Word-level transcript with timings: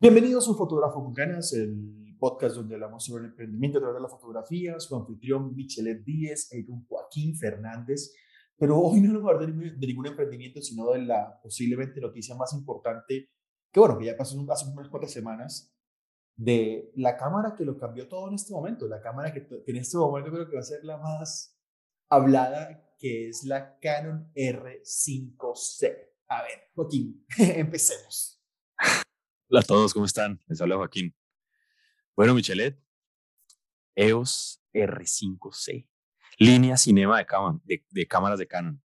Bienvenidos 0.00 0.46
a 0.46 0.52
Un 0.52 0.56
Fotógrafo 0.56 1.02
con 1.02 1.12
Ganas, 1.12 1.52
el 1.54 2.16
podcast 2.20 2.54
donde 2.54 2.76
hablamos 2.76 3.04
sobre 3.04 3.24
el 3.24 3.30
emprendimiento 3.30 3.78
a 3.78 3.80
través 3.80 3.96
de 3.96 4.02
la 4.02 4.08
fotografía. 4.08 4.78
Su 4.78 4.94
anfitrión 4.94 5.56
Michelet 5.56 6.04
Díez 6.04 6.52
y 6.52 6.64
con 6.64 6.86
Joaquín 6.86 7.36
Fernández. 7.36 8.12
Pero 8.56 8.78
hoy 8.78 9.00
no 9.00 9.14
vamos 9.14 9.28
a 9.28 9.34
hablar 9.34 9.52
de, 9.52 9.86
ningún 9.88 10.06
emprendimiento, 10.06 10.62
sino 10.62 10.92
de 10.92 11.02
la 11.02 11.40
posiblemente 11.42 12.00
noticia 12.00 12.36
más 12.36 12.52
importante, 12.52 13.30
que 13.72 13.80
bueno, 13.80 13.98
que 13.98 14.04
ya 14.04 14.16
pasó 14.16 14.40
hace 14.48 14.70
unas 14.70 14.88
cuantas 14.88 15.10
semanas, 15.10 15.74
de 16.36 16.92
la 16.94 17.16
cámara 17.16 17.56
que 17.56 17.64
lo 17.64 17.76
cambió 17.76 18.06
todo 18.06 18.28
en 18.28 18.34
este 18.34 18.52
momento, 18.52 18.86
la 18.86 19.00
cámara 19.00 19.32
que, 19.32 19.48
que 19.48 19.64
en 19.72 19.78
este 19.78 19.96
momento 19.96 20.30
creo 20.30 20.48
que 20.48 20.54
va 20.54 20.60
a 20.60 20.62
ser 20.62 20.84
la 20.84 20.98
más 20.98 21.58
hablada, 22.08 22.88
que 23.00 23.30
es 23.30 23.42
la 23.42 23.76
Canon 23.80 24.30
R5C. 24.32 25.96
A 26.28 26.42
ver, 26.42 26.70
Joaquín, 26.76 27.26
empecemos. 27.36 28.37
Hola 29.50 29.60
a 29.60 29.62
todos, 29.62 29.94
¿cómo 29.94 30.04
están? 30.04 30.38
Les 30.46 30.60
habla 30.60 30.76
Joaquín. 30.76 31.16
Bueno, 32.14 32.34
Michelet, 32.34 32.78
EOS 33.94 34.62
R5C, 34.74 35.88
línea 36.36 36.76
cinema 36.76 37.24
de, 37.64 37.82
de, 37.88 38.06
cámaras 38.06 38.38
de 38.38 38.46
Canon. 38.46 38.82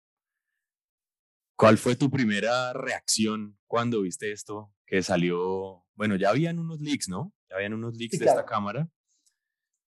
¿Cuál 1.55 1.79
fue 1.79 1.95
tu 1.95 2.11
primera 2.11 2.73
reacción 2.73 3.57
cuando 3.69 4.03
viste 4.03 4.33
esto 4.33 4.75
que 4.85 5.01
salió? 5.05 5.85
Bueno, 5.95 6.17
ya 6.17 6.31
habían 6.31 6.59
unos 6.59 6.81
leaks, 6.81 7.09
¿no? 7.09 7.33
Ya 7.49 7.55
habían 7.55 7.75
unos 7.75 7.97
leaks 7.97 8.19
de 8.19 8.27
esta 8.27 8.45
cámara. 8.45 8.91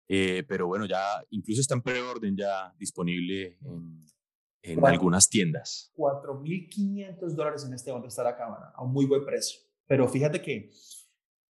Eh, 0.07 0.43
pero 0.47 0.67
bueno, 0.67 0.85
ya 0.85 1.23
incluso 1.31 1.61
está 1.61 1.73
en 1.73 1.81
preorden 1.81 2.37
ya 2.37 2.75
disponible 2.77 3.57
en, 3.63 4.05
en 4.61 4.85
algunas 4.85 5.29
tiendas. 5.29 5.91
4.500 5.95 7.33
dólares 7.33 7.65
en 7.65 7.73
este 7.73 7.89
momento 7.89 8.09
está 8.09 8.21
la 8.21 8.37
cámara, 8.37 8.71
a 8.75 8.83
un 8.83 8.93
muy 8.93 9.07
buen 9.07 9.25
precio. 9.25 9.67
Pero 9.89 10.07
fíjate 10.07 10.39
que 10.39 10.69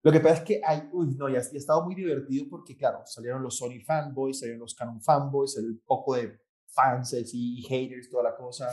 lo 0.04 0.12
que 0.12 0.20
pasa 0.20 0.36
es 0.36 0.42
que 0.42 0.62
hay, 0.64 0.90
uy, 0.92 1.16
no, 1.16 1.30
ya, 1.30 1.40
ha 1.40 1.42
estado 1.42 1.86
muy 1.86 1.96
divertido 1.96 2.48
porque, 2.50 2.76
claro, 2.76 3.02
salieron 3.06 3.42
los 3.42 3.58
Sony 3.58 3.80
fanboys, 3.84 4.40
salieron 4.40 4.60
los 4.60 4.76
Canon 4.76 5.02
fanboys, 5.02 5.54
salió 5.54 5.70
un 5.70 5.82
poco 5.86 6.16
de 6.16 6.38
fans 6.68 7.16
y, 7.34 7.64
haters, 7.64 8.10
toda 8.10 8.24
la 8.24 8.36
cosa. 8.36 8.70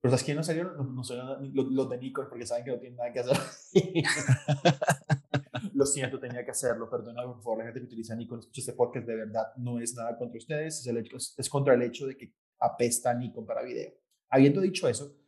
Pero 0.00 0.12
¿sabes 0.12 0.24
quién 0.24 0.36
no 0.36 0.42
salieron? 0.42 0.94
No, 0.94 1.02
salieron 1.02 1.50
los, 1.54 1.88
de 1.88 1.98
Nikon 1.98 2.28
porque 2.28 2.46
saben 2.46 2.64
que 2.64 2.72
no 2.72 2.78
tienen 2.78 2.98
nada 2.98 3.10
que 3.10 3.20
hacer. 3.20 3.38
lo 5.74 5.86
siento, 5.86 6.20
tenía 6.20 6.44
que 6.44 6.50
hacerlo, 6.50 6.90
perdona 6.90 7.24
por 7.24 7.42
favor, 7.42 7.58
la 7.58 7.64
gente 7.64 7.80
que 7.80 7.86
utiliza 7.86 8.14
Nikon, 8.14 8.40
escucha 8.40 8.60
este 8.60 8.74
podcast, 8.74 9.06
de 9.06 9.16
verdad 9.16 9.46
no 9.56 9.80
es 9.80 9.94
nada 9.94 10.18
contra 10.18 10.36
ustedes, 10.36 10.80
es, 10.80 10.86
el 10.86 10.98
hecho, 10.98 11.16
es 11.16 11.48
contra 11.48 11.72
el 11.72 11.82
hecho 11.82 12.06
de 12.06 12.18
que 12.18 12.34
apesta 12.60 13.14
Nikon 13.14 13.46
para 13.46 13.62
video. 13.62 13.94
Habiendo 14.28 14.60
dicho 14.60 14.88
eso, 14.88 15.21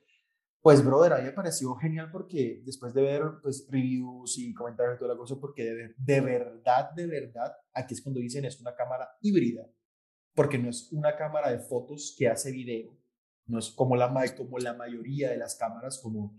pues, 0.65 0.83
brother, 0.83 1.13
a 1.13 1.19
mí 1.19 1.25
me 1.25 1.33
pareció 1.33 1.75
genial 1.75 2.11
porque 2.11 2.63
después 2.65 2.95
de 2.95 3.03
ver 3.03 3.23
pues, 3.43 3.69
reviews 3.71 4.39
y 4.39 4.55
comentarios 4.55 4.97
y 4.97 4.99
toda 4.99 5.13
la 5.13 5.19
cosa, 5.19 5.37
porque 5.39 5.63
de, 5.95 6.21
verdad, 6.23 6.91
de 6.93 7.07
verdad, 7.07 7.55
aquí 7.75 7.93
es 7.93 8.01
cuando 8.01 8.19
dicen 8.19 8.47
es 8.47 8.59
una 8.63 8.75
cámara 8.75 9.11
híbrida, 9.21 9.69
porque 10.35 10.57
no 10.57 10.71
es 10.71 10.91
una 10.91 11.17
cámara 11.17 11.53
de 11.53 11.59
fotos 11.59 12.17
que 12.19 12.29
hace 12.29 12.51
video, 12.51 12.97
no 13.45 13.59
es 13.59 13.73
como 13.73 13.95
la, 13.95 14.11
como 14.35 14.59
la 14.59 14.73
mayoría 14.73 15.29
de 15.29 15.37
las 15.37 15.55
cámaras, 15.55 16.01
como 16.03 16.35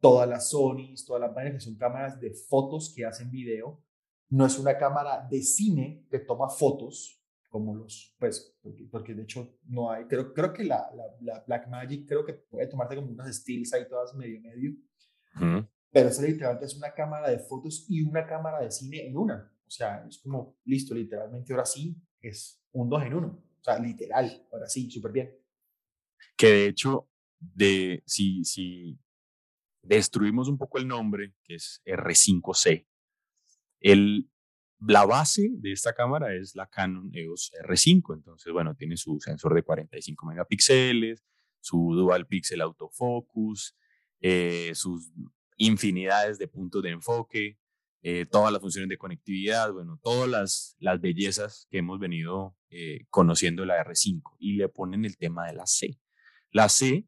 todas 0.00 0.28
las 0.28 0.50
Sony, 0.50 0.96
todas 1.06 1.20
las 1.20 1.32
vainas 1.32 1.54
que 1.54 1.60
son 1.60 1.76
cámaras 1.76 2.20
de 2.20 2.32
fotos 2.32 2.92
que 2.92 3.06
hacen 3.06 3.30
video, 3.30 3.80
no 4.28 4.44
es 4.44 4.58
una 4.58 4.76
cámara 4.76 5.24
de 5.30 5.40
cine 5.40 6.04
que 6.10 6.18
toma 6.18 6.48
fotos, 6.48 7.21
como 7.52 7.76
los, 7.76 8.16
pues, 8.18 8.56
porque, 8.90 9.14
de 9.14 9.24
hecho 9.24 9.58
no 9.64 9.90
hay, 9.90 10.06
creo, 10.06 10.32
creo 10.32 10.54
que 10.54 10.64
la, 10.64 10.90
la, 11.20 11.44
Black 11.46 11.68
Magic 11.68 12.08
creo 12.08 12.24
que 12.24 12.32
puede 12.32 12.66
tomarte 12.66 12.96
como 12.96 13.08
unas 13.08 13.36
stills 13.36 13.74
ahí 13.74 13.86
todas 13.86 14.14
medio 14.14 14.40
medio, 14.40 14.74
pero 15.92 16.08
esa 16.08 16.22
literalmente 16.22 16.64
es 16.64 16.74
una 16.74 16.94
cámara 16.94 17.28
de 17.28 17.38
fotos 17.38 17.84
y 17.90 18.00
una 18.00 18.26
cámara 18.26 18.60
de 18.60 18.70
cine 18.70 19.06
en 19.06 19.18
una, 19.18 19.52
o 19.66 19.70
sea, 19.70 20.02
es 20.08 20.18
como, 20.18 20.56
listo, 20.64 20.94
literalmente 20.94 21.52
ahora 21.52 21.66
sí 21.66 21.94
es 22.22 22.64
un 22.72 22.88
dos 22.88 23.02
en 23.02 23.12
uno, 23.12 23.44
o 23.60 23.62
sea, 23.62 23.78
literal, 23.78 24.48
ahora 24.50 24.66
sí, 24.66 24.90
súper 24.90 25.12
bien. 25.12 25.38
Que 26.34 26.46
de 26.46 26.66
hecho, 26.68 27.10
de, 27.38 28.02
si, 28.06 28.44
si 28.44 28.98
destruimos 29.82 30.48
un 30.48 30.56
poco 30.56 30.78
el 30.78 30.88
nombre, 30.88 31.34
que 31.44 31.56
es 31.56 31.82
R5C, 31.84 32.86
el, 33.80 34.31
la 34.86 35.04
base 35.06 35.50
de 35.52 35.72
esta 35.72 35.92
cámara 35.92 36.34
es 36.34 36.54
la 36.54 36.66
Canon 36.66 37.10
EOS 37.12 37.52
R5, 37.64 38.14
entonces, 38.14 38.52
bueno, 38.52 38.74
tiene 38.74 38.96
su 38.96 39.18
sensor 39.20 39.54
de 39.54 39.62
45 39.62 40.26
megapíxeles, 40.26 41.24
su 41.60 41.94
dual 41.94 42.26
pixel 42.26 42.60
autofocus, 42.60 43.76
eh, 44.20 44.72
sus 44.74 45.12
infinidades 45.56 46.38
de 46.38 46.48
puntos 46.48 46.82
de 46.82 46.90
enfoque, 46.90 47.58
eh, 48.02 48.26
todas 48.26 48.52
las 48.52 48.60
funciones 48.60 48.88
de 48.88 48.98
conectividad, 48.98 49.72
bueno, 49.72 50.00
todas 50.02 50.28
las, 50.28 50.76
las 50.80 51.00
bellezas 51.00 51.68
que 51.70 51.78
hemos 51.78 52.00
venido 52.00 52.56
eh, 52.70 53.06
conociendo 53.10 53.64
la 53.64 53.84
R5 53.84 54.36
y 54.40 54.54
le 54.54 54.68
ponen 54.68 55.04
el 55.04 55.16
tema 55.16 55.46
de 55.46 55.54
la 55.54 55.66
C. 55.66 56.00
La 56.50 56.68
C, 56.68 57.06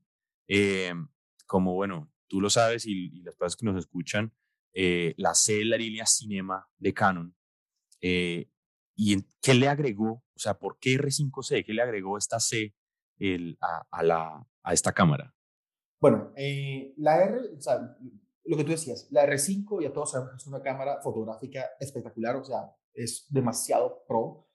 como 1.46 1.74
bueno, 1.74 2.12
tú 2.28 2.40
lo 2.40 2.50
sabes 2.50 2.86
y, 2.86 3.10
y 3.12 3.22
las 3.22 3.34
personas 3.34 3.56
que 3.56 3.66
nos 3.66 3.78
escuchan, 3.78 4.32
la 4.72 5.34
C 5.34 5.60
es 5.60 5.66
la 5.66 5.76
línea 5.76 6.06
cinema 6.06 6.68
de 6.78 6.94
Canon 6.94 7.34
eh, 8.06 8.50
¿Y 8.96 9.24
qué 9.40 9.54
le 9.54 9.66
agregó? 9.66 10.22
O 10.34 10.38
sea, 10.38 10.58
¿por 10.58 10.78
qué 10.78 10.98
R5C? 10.98 11.64
¿Qué 11.64 11.72
le 11.72 11.80
agregó 11.80 12.18
esta 12.18 12.38
C 12.38 12.74
el, 13.18 13.56
a, 13.62 13.86
a, 13.90 14.02
la, 14.02 14.46
a 14.62 14.72
esta 14.74 14.92
cámara? 14.92 15.34
Bueno, 16.00 16.32
eh, 16.36 16.92
la 16.98 17.24
R, 17.24 17.38
o 17.56 17.60
sea, 17.60 17.96
lo 18.44 18.56
que 18.58 18.64
tú 18.64 18.72
decías, 18.72 19.08
la 19.10 19.24
R5 19.24 19.82
ya 19.82 19.90
todos 19.90 20.10
sabemos 20.10 20.32
que 20.32 20.36
es 20.36 20.46
una 20.46 20.62
cámara 20.62 21.00
fotográfica 21.02 21.64
espectacular, 21.80 22.36
o 22.36 22.44
sea, 22.44 22.76
es 22.92 23.26
demasiado 23.30 24.04
pro. 24.06 24.50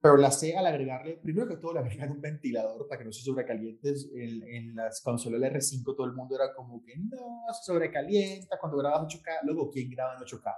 Pero 0.00 0.16
la 0.16 0.30
C, 0.30 0.56
al 0.56 0.66
agregarle, 0.66 1.18
primero 1.18 1.46
que 1.46 1.56
todo, 1.56 1.74
le 1.74 1.80
agregan 1.80 2.10
un 2.10 2.22
ventilador 2.22 2.88
para 2.88 2.98
que 2.98 3.04
no 3.04 3.12
se 3.12 3.22
sobrecalientes. 3.22 4.10
En, 4.14 4.42
en 4.48 4.74
las 4.74 5.02
la 5.04 5.48
R5 5.50 5.84
todo 5.94 6.06
el 6.06 6.14
mundo 6.14 6.36
era 6.36 6.54
como 6.54 6.82
que 6.82 6.96
no, 6.96 7.44
se 7.52 7.64
sobrecalienta 7.64 8.58
cuando 8.58 8.78
grabas 8.78 9.02
8K. 9.02 9.40
Luego, 9.44 9.70
¿quién 9.70 9.90
graba 9.90 10.14
en 10.14 10.20
8K? 10.20 10.54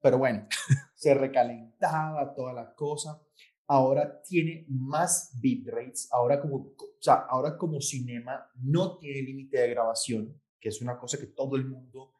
Pero 0.00 0.18
bueno, 0.18 0.46
se 0.94 1.14
recalentaba 1.14 2.34
toda 2.34 2.52
la 2.52 2.74
cosa. 2.74 3.20
Ahora 3.66 4.22
tiene 4.22 4.66
más 4.68 5.38
bitrates. 5.40 6.08
Ahora 6.12 6.40
como, 6.40 6.56
o 6.56 6.76
sea, 7.00 7.26
ahora 7.28 7.56
como 7.56 7.80
cinema 7.80 8.46
no 8.62 8.98
tiene 8.98 9.22
límite 9.22 9.58
de 9.58 9.70
grabación, 9.70 10.40
que 10.60 10.68
es 10.68 10.80
una 10.80 10.98
cosa 10.98 11.18
que 11.18 11.26
todo 11.26 11.56
el 11.56 11.66
mundo 11.66 12.12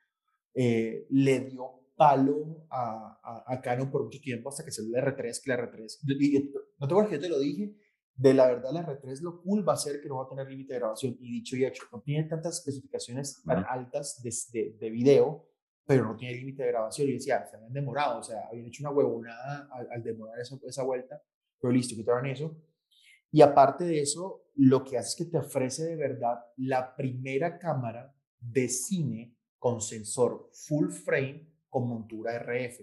eh, 0.55 1.07
le 1.11 1.41
dio 1.41 1.81
palo 1.97 2.67
a, 2.71 3.45
a, 3.47 3.61
Canon 3.61 3.91
por 3.91 4.05
mucho 4.05 4.21
tiempo 4.21 4.49
hasta 4.49 4.65
que 4.65 4.71
salió 4.71 4.91
la 4.93 5.05
R3, 5.05 5.43
que 5.43 5.51
la 5.51 5.59
R3. 5.59 6.01
no 6.79 6.89
te 6.89 6.93
acuerdas 6.93 7.11
que 7.11 7.17
yo 7.17 7.23
te 7.23 7.29
lo 7.29 7.39
dije, 7.39 7.77
de 8.17 8.35
la 8.35 8.47
verdad 8.47 8.73
la 8.73 8.87
R3 8.87 9.21
lo 9.21 9.41
cool 9.43 9.69
va 9.69 9.75
a 9.75 9.77
ser 9.77 10.01
que 10.01 10.09
no 10.09 10.17
va 10.17 10.25
a 10.25 10.29
tener 10.29 10.49
límite 10.49 10.73
de 10.73 10.81
grabación. 10.81 11.17
Y 11.21 11.31
dicho 11.31 11.57
y 11.57 11.65
hecho, 11.65 11.85
no 11.93 12.01
tiene 12.01 12.29
tantas 12.29 12.59
especificaciones 12.59 13.43
tan 13.45 13.65
altas 13.69 14.23
de, 14.23 14.33
de, 14.53 14.77
de 14.79 14.91
video 14.91 15.47
pero 15.87 16.05
no 16.05 16.17
tiene 16.17 16.37
límite 16.37 16.63
de 16.63 16.71
grabación. 16.71 17.09
Y 17.09 17.13
decía, 17.15 17.47
se 17.47 17.57
habían 17.57 17.73
demorado, 17.73 18.21
o 18.21 18.23
sea, 18.23 18.49
habían 18.49 18.67
hecho 18.67 18.83
una 18.83 18.91
huevonada 18.91 19.69
al, 19.91 20.03
demorar 20.03 20.41
esa, 20.41 20.57
esa, 20.67 20.83
vuelta, 20.83 21.23
pero 21.61 21.73
listo, 21.73 21.95
quitaron 21.95 22.27
eso. 22.27 22.57
Y 23.31 23.43
aparte 23.43 23.85
de 23.85 24.01
eso, 24.01 24.47
lo 24.55 24.85
que 24.85 24.97
hace 24.97 25.09
es 25.09 25.17
que 25.17 25.31
te 25.31 25.39
ofrece 25.39 25.85
de 25.85 25.97
verdad 25.97 26.39
la 26.57 26.95
primera 26.95 27.59
cámara 27.59 28.15
de 28.39 28.69
cine 28.69 29.37
con 29.59 29.81
sensor 29.81 30.51
full 30.53 30.91
frame 30.91 31.51
con 31.69 31.89
montura 31.89 32.39
RF. 32.39 32.81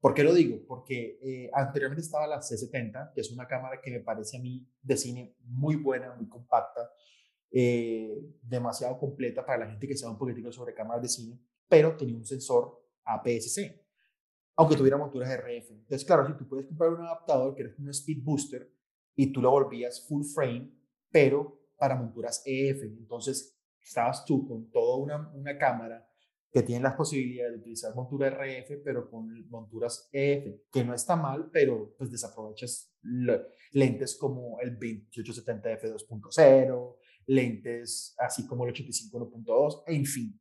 ¿Por 0.00 0.12
qué 0.12 0.22
lo 0.22 0.34
digo? 0.34 0.58
Porque 0.68 1.18
eh, 1.22 1.50
anteriormente 1.52 2.02
estaba 2.02 2.26
la 2.26 2.40
C70, 2.40 3.12
que 3.14 3.22
es 3.22 3.30
una 3.32 3.46
cámara 3.46 3.80
que 3.80 3.90
me 3.90 4.00
parece 4.00 4.36
a 4.36 4.40
mí 4.40 4.68
de 4.82 4.96
cine 4.96 5.34
muy 5.40 5.76
buena, 5.76 6.14
muy 6.14 6.28
compacta, 6.28 6.90
eh, 7.50 8.20
demasiado 8.42 8.98
completa 8.98 9.44
para 9.44 9.64
la 9.64 9.70
gente 9.70 9.88
que 9.88 9.96
sabe 9.96 10.12
un 10.12 10.18
poquitico 10.18 10.52
sobre 10.52 10.74
cámaras 10.74 11.02
de 11.02 11.08
cine 11.08 11.40
pero 11.68 11.96
tenía 11.96 12.16
un 12.16 12.24
sensor 12.24 12.82
APS-C, 13.04 13.84
aunque 14.56 14.76
tuviera 14.76 14.96
monturas 14.96 15.30
RF. 15.30 15.70
Entonces, 15.70 16.04
claro, 16.04 16.26
si 16.26 16.34
tú 16.34 16.48
puedes 16.48 16.66
comprar 16.66 16.90
un 16.90 17.00
adaptador 17.00 17.54
que 17.54 17.62
es 17.64 17.78
un 17.78 17.88
speed 17.90 18.22
booster 18.22 18.72
y 19.14 19.32
tú 19.32 19.40
lo 19.40 19.50
volvías 19.50 20.06
full 20.06 20.24
frame, 20.24 20.72
pero 21.10 21.60
para 21.78 21.96
monturas 21.96 22.42
EF. 22.44 22.82
Entonces, 22.82 23.58
estabas 23.82 24.24
tú 24.24 24.46
con 24.46 24.70
toda 24.70 24.96
una, 24.96 25.30
una 25.34 25.56
cámara 25.58 26.06
que 26.50 26.62
tiene 26.62 26.82
las 26.82 26.94
posibilidades 26.94 27.52
de 27.52 27.58
utilizar 27.58 27.94
montura 27.94 28.30
RF, 28.30 28.82
pero 28.82 29.10
con 29.10 29.28
monturas 29.50 30.08
EF, 30.12 30.62
que 30.72 30.84
no 30.84 30.94
está 30.94 31.14
mal, 31.14 31.50
pero 31.52 31.94
pues 31.98 32.10
desaprovechas 32.10 32.94
lentes 33.72 34.16
como 34.16 34.58
el 34.60 34.70
2870 34.70 35.80
f2.0, 35.80 36.96
lentes 37.26 38.14
así 38.18 38.46
como 38.46 38.64
el 38.64 38.70
85 38.70 39.18
1.2, 39.18 39.82
en 39.86 40.06
fin. 40.06 40.40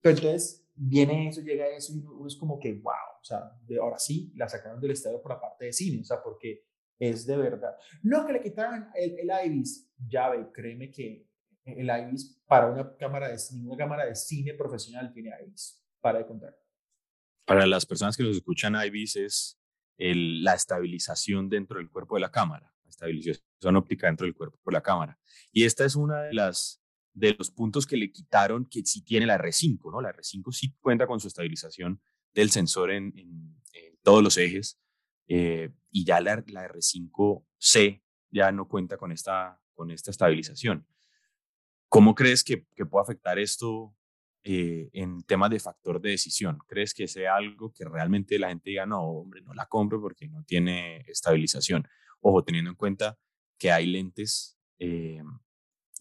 Pero 0.00 0.16
entonces 0.16 0.68
viene 0.74 1.28
eso, 1.28 1.40
llega 1.40 1.66
eso 1.68 1.92
y 1.92 1.98
uno 1.98 2.26
es 2.26 2.36
como 2.36 2.58
que, 2.58 2.74
wow, 2.74 2.92
o 3.20 3.24
sea, 3.24 3.50
de 3.66 3.78
ahora 3.78 3.98
sí 3.98 4.32
la 4.36 4.48
sacaron 4.48 4.80
del 4.80 4.92
estadio 4.92 5.20
por 5.20 5.32
la 5.32 5.40
parte 5.40 5.66
de 5.66 5.72
cine, 5.72 6.00
o 6.00 6.04
sea, 6.04 6.22
porque 6.22 6.64
es 6.98 7.26
de 7.26 7.36
verdad. 7.36 7.76
No 8.02 8.26
que 8.26 8.32
le 8.32 8.42
quitaron 8.42 8.88
el, 8.94 9.18
el 9.18 9.30
IBIS, 9.46 9.90
ya 10.08 10.30
ve, 10.30 10.46
créeme 10.52 10.90
que 10.90 11.28
el 11.64 11.88
IBIS 11.88 12.42
para 12.46 12.70
una 12.70 12.96
cámara 12.96 13.28
de 13.28 13.36
ninguna 13.52 13.76
cámara 13.76 14.06
de 14.06 14.14
cine 14.14 14.54
profesional 14.54 15.12
tiene 15.12 15.30
IBIS, 15.44 15.84
para 16.00 16.18
de 16.18 16.26
contar. 16.26 16.56
Para 17.44 17.66
las 17.66 17.86
personas 17.86 18.16
que 18.16 18.22
nos 18.22 18.36
escuchan, 18.36 18.74
IBIS 18.74 19.16
es 19.16 19.60
la 19.98 20.54
estabilización 20.54 21.48
dentro 21.48 21.78
del 21.78 21.90
cuerpo 21.90 22.14
de 22.14 22.20
la 22.20 22.30
cámara, 22.30 22.72
estabilización 22.86 23.76
óptica 23.76 24.06
dentro 24.06 24.26
del 24.26 24.34
cuerpo 24.34 24.58
de 24.64 24.72
la 24.72 24.82
cámara. 24.82 25.18
Y 25.50 25.64
esta 25.64 25.84
es 25.84 25.96
una 25.96 26.22
de 26.22 26.34
las 26.34 26.82
de 27.12 27.34
los 27.34 27.50
puntos 27.50 27.86
que 27.86 27.96
le 27.96 28.12
quitaron 28.12 28.66
que 28.66 28.84
sí 28.84 29.02
tiene 29.02 29.26
la 29.26 29.38
R5, 29.38 29.90
¿no? 29.90 30.00
La 30.00 30.12
R5 30.12 30.52
sí 30.52 30.74
cuenta 30.80 31.06
con 31.06 31.20
su 31.20 31.28
estabilización 31.28 32.00
del 32.32 32.50
sensor 32.50 32.90
en, 32.90 33.12
todos 34.02 34.22
los 34.22 34.38
ejes 34.38 34.80
eh, 35.26 35.70
y 35.90 36.04
ya 36.04 36.20
la, 36.20 36.42
la, 36.46 36.66
R5C 36.68 38.02
ya 38.30 38.52
no 38.52 38.68
cuenta 38.68 38.96
con 38.96 39.12
esta, 39.12 39.60
con 39.74 39.90
esta 39.90 40.10
estabilización. 40.10 40.86
¿Cómo 41.88 42.14
crees 42.14 42.42
que, 42.44 42.66
que 42.74 42.86
puede 42.86 43.02
afectar 43.02 43.38
esto 43.38 43.94
eh, 44.44 44.88
en 44.92 45.22
temas 45.24 45.50
de 45.50 45.58
factor 45.58 46.00
de 46.00 46.10
decisión? 46.10 46.58
¿Crees 46.66 46.94
que 46.94 47.08
sea 47.08 47.36
algo 47.36 47.72
que 47.72 47.84
realmente 47.84 48.38
la 48.38 48.48
gente 48.48 48.70
diga, 48.70 48.86
no, 48.86 49.02
hombre, 49.02 49.42
no 49.42 49.52
la 49.52 49.66
compro 49.66 50.00
porque 50.00 50.28
no 50.28 50.44
tiene 50.44 50.98
estabilización? 51.08 51.86
Ojo, 52.20 52.44
teniendo 52.44 52.70
en 52.70 52.76
cuenta 52.76 53.18
que 53.58 53.72
hay 53.72 53.86
lentes 53.86 54.58
eh, 54.78 55.22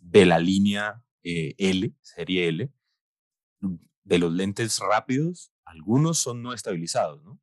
de 0.01 0.25
la 0.25 0.39
línea 0.39 1.03
eh, 1.23 1.55
L, 1.57 1.93
serie 2.01 2.49
L, 2.49 2.71
de 4.03 4.19
los 4.19 4.31
lentes 4.31 4.79
rápidos, 4.79 5.51
algunos 5.65 6.17
son 6.17 6.41
no 6.41 6.53
estabilizados, 6.53 7.21
¿no? 7.23 7.39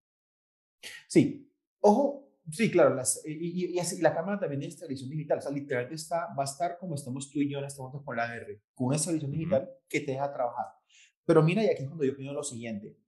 Sí. 1.08 1.50
Ojo, 1.80 2.32
sí, 2.50 2.70
claro, 2.70 2.94
las, 2.94 3.22
y, 3.26 3.78
y, 3.78 4.00
la 4.00 4.14
cámara 4.14 4.38
también 4.38 4.60
tiene 4.60 4.72
estabilización 4.72 5.10
digital, 5.10 5.38
o 5.38 5.42
sea, 5.42 5.52
literalmente 5.52 5.96
está, 5.96 6.34
va 6.34 6.42
a 6.42 6.46
estar 6.46 6.78
como 6.78 6.94
estamos 6.94 7.30
tú 7.30 7.40
y 7.40 7.50
yo 7.50 7.58
en 7.58 7.66
este 7.66 7.80
momento 7.80 8.02
con 8.02 8.16
la 8.16 8.34
R, 8.34 8.62
con 8.74 8.86
una 8.86 8.96
estabilización 8.96 9.32
digital 9.32 9.70
que 9.88 10.00
te 10.00 10.12
deja 10.12 10.32
trabajar. 10.32 10.66
Pero 11.26 11.42
mira, 11.42 11.62
y 11.62 11.66
aquí 11.66 11.82
es 11.82 11.88
cuando 11.88 12.04
yo 12.04 12.12
opino 12.12 12.32
lo 12.32 12.42
siguiente. 12.42 12.98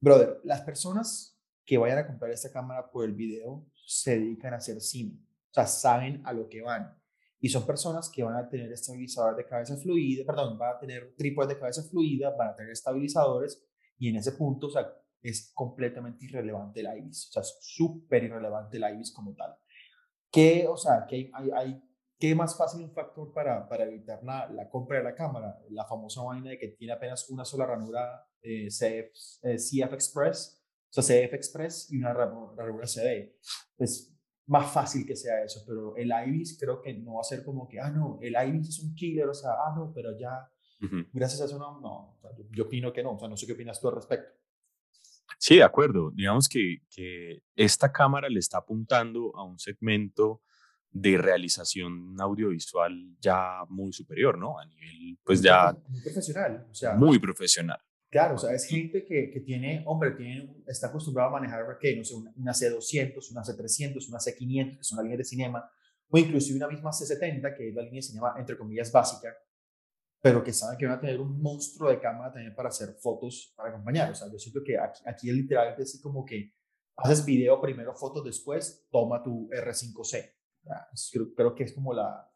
Brother, 0.00 0.40
las 0.44 0.62
personas 0.62 1.40
que 1.64 1.78
vayan 1.78 1.98
a 1.98 2.06
comprar 2.06 2.30
esta 2.30 2.50
cámara 2.50 2.90
por 2.90 3.04
el 3.04 3.14
video 3.14 3.66
se 3.86 4.18
dedican 4.18 4.54
a 4.54 4.56
hacer 4.56 4.80
cine. 4.80 5.18
O 5.50 5.54
sea, 5.54 5.66
saben 5.66 6.22
a 6.24 6.32
lo 6.32 6.48
que 6.48 6.62
van. 6.62 7.01
Y 7.42 7.48
son 7.48 7.66
personas 7.66 8.08
que 8.08 8.22
van 8.22 8.36
a 8.36 8.48
tener 8.48 8.72
estabilizador 8.72 9.36
de 9.36 9.44
cabeza 9.44 9.76
fluida, 9.76 10.24
perdón, 10.24 10.56
van 10.56 10.76
a 10.76 10.78
tener 10.78 11.12
trípode 11.16 11.54
de 11.54 11.58
cabeza 11.60 11.82
fluida, 11.82 12.30
van 12.30 12.50
a 12.50 12.54
tener 12.54 12.70
estabilizadores. 12.70 13.66
Y 13.98 14.10
en 14.10 14.16
ese 14.16 14.32
punto, 14.32 14.68
o 14.68 14.70
sea, 14.70 14.86
es 15.20 15.50
completamente 15.52 16.24
irrelevante 16.24 16.80
el 16.80 16.98
IBIS. 16.98 17.28
O 17.28 17.32
sea, 17.32 17.42
es 17.42 17.58
súper 17.60 18.22
irrelevante 18.22 18.76
el 18.76 18.84
IBIS 18.94 19.12
como 19.12 19.34
tal. 19.34 19.56
¿Qué, 20.30 20.66
o 20.68 20.76
sea, 20.76 21.04
que 21.04 21.30
hay, 21.34 21.50
hay 21.50 21.82
¿Qué 22.22 22.36
más 22.36 22.56
fácil 22.56 22.84
un 22.84 22.92
factor 22.92 23.32
para, 23.32 23.68
para 23.68 23.82
evitar 23.82 24.22
la, 24.22 24.48
la, 24.48 24.70
compra 24.70 24.98
de 24.98 25.02
la 25.02 25.12
cámara? 25.12 25.58
La 25.70 25.84
famosa 25.84 26.22
vaina 26.22 26.50
de 26.50 26.58
que 26.60 26.68
tiene 26.68 26.92
apenas 26.92 27.28
una 27.28 27.44
sola 27.44 27.66
ranura 27.66 28.24
eh, 28.40 28.68
CF, 28.68 29.42
eh, 29.42 29.56
CF, 29.56 29.92
Express, 29.92 30.62
o 30.96 31.02
sea, 31.02 31.26
CF 31.26 31.34
Express 31.34 31.90
y 31.90 31.98
una 31.98 32.14
ranura 32.14 32.86
CD. 32.86 33.36
Es 33.76 34.11
más 34.46 34.72
fácil 34.72 35.06
que 35.06 35.16
sea 35.16 35.42
eso, 35.44 35.62
pero 35.66 35.96
el 35.96 36.10
IBIS 36.26 36.58
creo 36.58 36.80
que 36.80 36.94
no 36.94 37.14
va 37.14 37.20
a 37.20 37.24
ser 37.24 37.44
como 37.44 37.68
que, 37.68 37.80
ah, 37.80 37.90
no, 37.90 38.18
el 38.20 38.34
IBIS 38.34 38.68
es 38.68 38.80
un 38.80 38.94
killer, 38.94 39.28
o 39.28 39.34
sea, 39.34 39.50
ah, 39.52 39.72
no, 39.74 39.92
pero 39.94 40.18
ya, 40.18 40.48
gracias 41.12 41.42
a 41.42 41.44
eso 41.44 41.58
no, 41.58 41.80
no, 41.80 42.18
yo, 42.36 42.44
yo, 42.50 42.64
opino 42.64 42.92
que 42.92 43.02
no, 43.02 43.12
o 43.12 43.18
sea, 43.18 43.28
no 43.28 43.36
sé 43.36 43.46
qué 43.46 43.52
opinas 43.52 43.80
tú 43.80 43.88
al 43.88 43.94
respecto. 43.94 44.32
Sí, 45.38 45.56
de 45.56 45.64
acuerdo. 45.64 46.12
Digamos 46.12 46.48
que, 46.48 46.82
que 46.88 47.42
esta 47.56 47.90
cámara 47.90 48.28
le 48.28 48.38
está 48.38 48.58
apuntando 48.58 49.34
a 49.34 49.42
un 49.42 49.58
segmento 49.58 50.42
de 50.92 51.18
realización 51.18 52.14
audiovisual 52.20 53.16
ya 53.18 53.64
muy 53.68 53.92
superior, 53.92 54.38
¿no? 54.38 54.58
A 54.58 54.66
nivel, 54.66 55.18
pues 55.24 55.42
ya... 55.42 55.76
Muy 55.88 56.00
profesional, 56.00 56.66
o 56.70 56.74
sea... 56.74 56.94
Muy 56.94 57.18
profesional. 57.18 57.80
Claro, 58.12 58.34
o 58.34 58.38
sea, 58.38 58.52
es 58.52 58.66
gente 58.66 59.06
que, 59.06 59.30
que 59.30 59.40
tiene, 59.40 59.82
hombre, 59.86 60.10
tiene, 60.10 60.62
está 60.66 60.88
acostumbrado 60.88 61.30
a 61.30 61.32
manejar. 61.32 61.64
No 61.66 62.04
sé, 62.04 62.14
una, 62.14 62.52
C200, 62.52 63.30
una 63.30 63.42
C300, 63.42 64.06
una 64.10 64.18
C500, 64.18 64.76
que 64.76 64.84
son 64.84 64.96
las 64.98 65.04
líneas 65.04 65.18
de 65.18 65.24
cinema, 65.24 65.70
o 66.10 66.18
inclusive 66.18 66.58
una 66.58 66.68
misma 66.68 66.90
C70, 66.90 67.56
que 67.56 67.70
es 67.70 67.74
la 67.74 67.80
línea 67.80 68.00
de 68.00 68.02
cinema, 68.02 68.34
entre 68.36 68.58
comillas, 68.58 68.92
básica, 68.92 69.34
pero 70.20 70.44
que 70.44 70.52
saben 70.52 70.76
que 70.76 70.84
van 70.84 70.98
a 70.98 71.00
tener 71.00 71.18
un 71.22 71.40
monstruo 71.40 71.88
de 71.88 71.98
cámara 72.00 72.30
también 72.30 72.54
para 72.54 72.68
hacer 72.68 72.94
fotos, 73.00 73.54
para 73.56 73.70
acompañar. 73.70 74.10
O 74.10 74.14
sea, 74.14 74.30
yo 74.30 74.38
siento 74.38 74.60
que 74.62 74.78
aquí, 74.78 75.02
aquí 75.06 75.30
es 75.30 75.34
literalmente 75.34 75.84
así 75.84 75.98
como 75.98 76.22
que 76.26 76.52
haces 76.96 77.24
video 77.24 77.62
primero, 77.62 77.94
fotos 77.94 78.24
después, 78.24 78.86
toma 78.90 79.22
tu 79.22 79.48
R5C. 79.48 80.34
Creo, 81.34 81.54
que 81.54 81.64
es 81.64 81.72
como 81.72 81.94
la, 81.94 82.30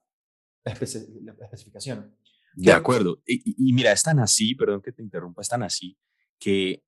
especificación. 0.65 2.17
De 2.57 2.73
acuerdo. 2.73 3.23
Y, 3.27 3.73
mira, 3.75 3.93
es 3.93 4.03
tan 4.03 4.19
así, 4.19 4.55
perdón 4.55 4.81
que 4.81 4.91
te 4.91 5.03
interrumpa, 5.03 5.43
es 5.43 5.49
tan 5.49 5.63
así 5.63 5.99
que 6.39 6.83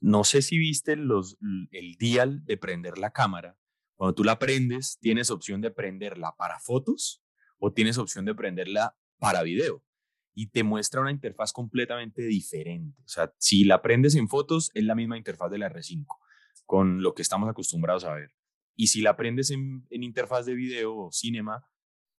no 0.00 0.24
sé 0.24 0.40
si 0.42 0.58
viste 0.58 0.96
los, 0.96 1.36
el 1.72 1.96
dial 1.96 2.44
de 2.44 2.56
prender 2.56 2.96
la 2.98 3.10
cámara. 3.10 3.58
Cuando 3.96 4.14
tú 4.14 4.24
la 4.24 4.38
prendes, 4.38 4.98
tienes 5.00 5.30
opción 5.30 5.60
de 5.60 5.72
prenderla 5.72 6.34
para 6.38 6.60
fotos 6.60 7.24
o 7.58 7.72
tienes 7.72 7.98
opción 7.98 8.24
de 8.24 8.34
prenderla 8.34 8.96
para 9.18 9.42
video. 9.42 9.84
Y 10.34 10.50
te 10.50 10.62
muestra 10.62 11.00
una 11.00 11.10
interfaz 11.10 11.52
completamente 11.52 12.22
diferente. 12.22 13.02
O 13.04 13.08
sea, 13.08 13.32
si 13.38 13.64
la 13.64 13.82
prendes 13.82 14.14
en 14.14 14.28
fotos, 14.28 14.70
es 14.74 14.84
la 14.84 14.94
misma 14.94 15.18
interfaz 15.18 15.50
de 15.50 15.58
la 15.58 15.68
R5, 15.68 16.06
con 16.64 17.02
lo 17.02 17.14
que 17.14 17.22
estamos 17.22 17.48
acostumbrados 17.48 18.04
a 18.04 18.14
ver. 18.14 18.32
Y 18.76 18.86
si 18.86 19.00
la 19.00 19.10
aprendes 19.10 19.50
en, 19.50 19.84
interfaz 19.90 20.46
de 20.46 20.54
video 20.54 20.96
o 20.96 21.10
cinema, 21.10 21.66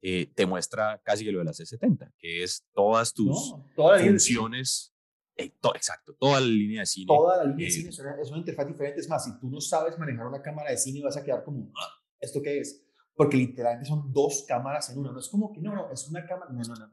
eh, 0.01 0.31
te 0.35 0.47
muestra 0.47 1.01
casi 1.05 1.25
que 1.25 1.33
lo 1.33 1.41
de 1.41 1.45
la 1.47 1.53
C70, 1.53 2.13
que 2.19 2.43
es 2.43 2.65
todas 2.73 3.13
tus 3.13 3.55
funciones. 3.75 4.95
Eh, 5.37 5.53
exacto, 5.75 6.15
toda 6.15 6.41
la 6.41 6.47
línea 6.47 6.81
de 6.81 6.87
cine. 6.87 7.07
Toda 7.07 7.39
la 7.39 7.45
línea 7.45 7.67
de 7.67 7.71
cine 7.71 7.91
eh, 7.91 8.23
es 8.23 8.31
una, 8.31 8.39
interfaz 8.39 8.67
diferente. 8.67 9.01
Es 9.01 9.09
más, 9.09 9.25
si 9.25 9.39
tú 9.39 9.49
no 9.49 9.61
sabes 9.61 9.99
manejar 9.99 10.27
una 10.27 10.43
cámara 10.43 10.71
de 10.71 10.77
cine, 10.77 11.03
vas 11.03 11.17
a 11.17 11.25
quedar 11.25 11.45
como, 11.45 11.71
ah, 11.77 11.89
¿esto 12.21 12.41
qué 12.43 12.59
es? 12.59 12.85
Porque 13.15 13.37
literalmente 13.37 13.89
son 13.89 14.13
dos 14.13 14.45
cámaras 14.47 14.91
en 14.91 14.99
una. 14.99 15.13
No 15.13 15.19
es 15.19 15.29
como 15.29 15.53
que, 15.53 15.61
no, 15.61 15.75
no, 15.75 15.91
es 15.93 16.09
una 16.09 16.25
cámara. 16.27 16.51
No, 16.53 16.63
no, 16.63 16.75
no. 16.75 16.93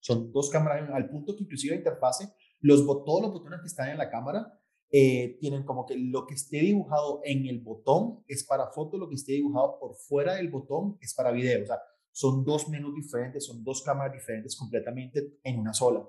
Son 0.00 0.32
dos 0.32 0.50
cámaras 0.50 0.78
en 0.78 0.88
una. 0.88 0.96
Al 0.96 1.08
punto 1.08 1.34
que 1.34 1.42
inclusive 1.42 1.74
la 1.74 1.78
interfase, 1.78 2.32
los, 2.60 2.86
todos 2.86 3.22
los 3.22 3.32
botones 3.32 3.60
que 3.60 3.66
están 3.66 3.90
en 3.90 3.98
la 3.98 4.10
cámara 4.10 4.58
eh, 4.90 5.36
tienen 5.40 5.64
como 5.64 5.84
que 5.84 5.96
lo 5.96 6.26
que 6.26 6.34
esté 6.34 6.58
dibujado 6.58 7.20
en 7.24 7.46
el 7.46 7.60
botón 7.60 8.24
es 8.28 8.44
para 8.44 8.68
foto, 8.68 8.98
lo 8.98 9.08
que 9.08 9.16
esté 9.16 9.32
dibujado 9.32 9.78
por 9.80 9.96
fuera 9.96 10.34
del 10.34 10.48
botón 10.48 10.96
es 11.00 11.12
para 11.14 11.32
video. 11.32 11.62
O 11.62 11.66
sea, 11.66 11.80
son 12.16 12.42
dos 12.44 12.70
menús 12.70 12.94
diferentes, 12.94 13.44
son 13.44 13.62
dos 13.62 13.82
cámaras 13.82 14.14
diferentes 14.14 14.56
completamente 14.56 15.38
en 15.44 15.58
una 15.58 15.74
sola. 15.74 16.02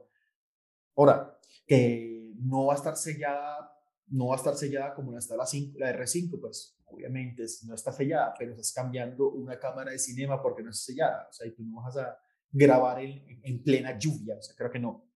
Ahora, 0.95 1.37
que 1.66 2.31
no 2.40 2.68
va 2.68 2.73
a 2.76 2.78
estar 2.78 2.95
sellada, 2.95 3.73
no 4.07 4.28
va 4.28 4.35
a 4.35 4.37
estar 4.37 4.56
sellada 4.56 4.95
como 4.95 5.11
la 5.11 5.19
está 5.19 5.35
la, 5.35 5.45
5, 5.45 5.78
la 5.78 5.92
R5, 5.92 6.40
pues 6.40 6.80
obviamente 6.85 7.44
no 7.66 7.76
está 7.76 7.92
sellada, 7.92 8.33
pero 8.40 8.52
estás 8.52 8.71
cambiando 8.71 9.31
una 9.31 9.59
cámara 9.59 9.92
de 9.92 9.99
cinema 9.99 10.42
porque 10.42 10.64
no 10.64 10.69
está 10.69 10.94
sellada. 10.94 11.28
O 11.30 11.33
sea, 11.33 11.45
y 11.45 11.52
tú 11.52 11.66
no 11.66 11.81
vas 11.81 11.97
a 11.97 12.18
grabar 12.52 13.02
en, 13.02 13.42
en 13.44 13.61
plena 13.61 13.99
lluvia. 13.99 14.37
O 14.37 14.42
sea, 14.42 14.56
creo 14.56 14.71
que 14.71 14.80
no. 14.80 15.11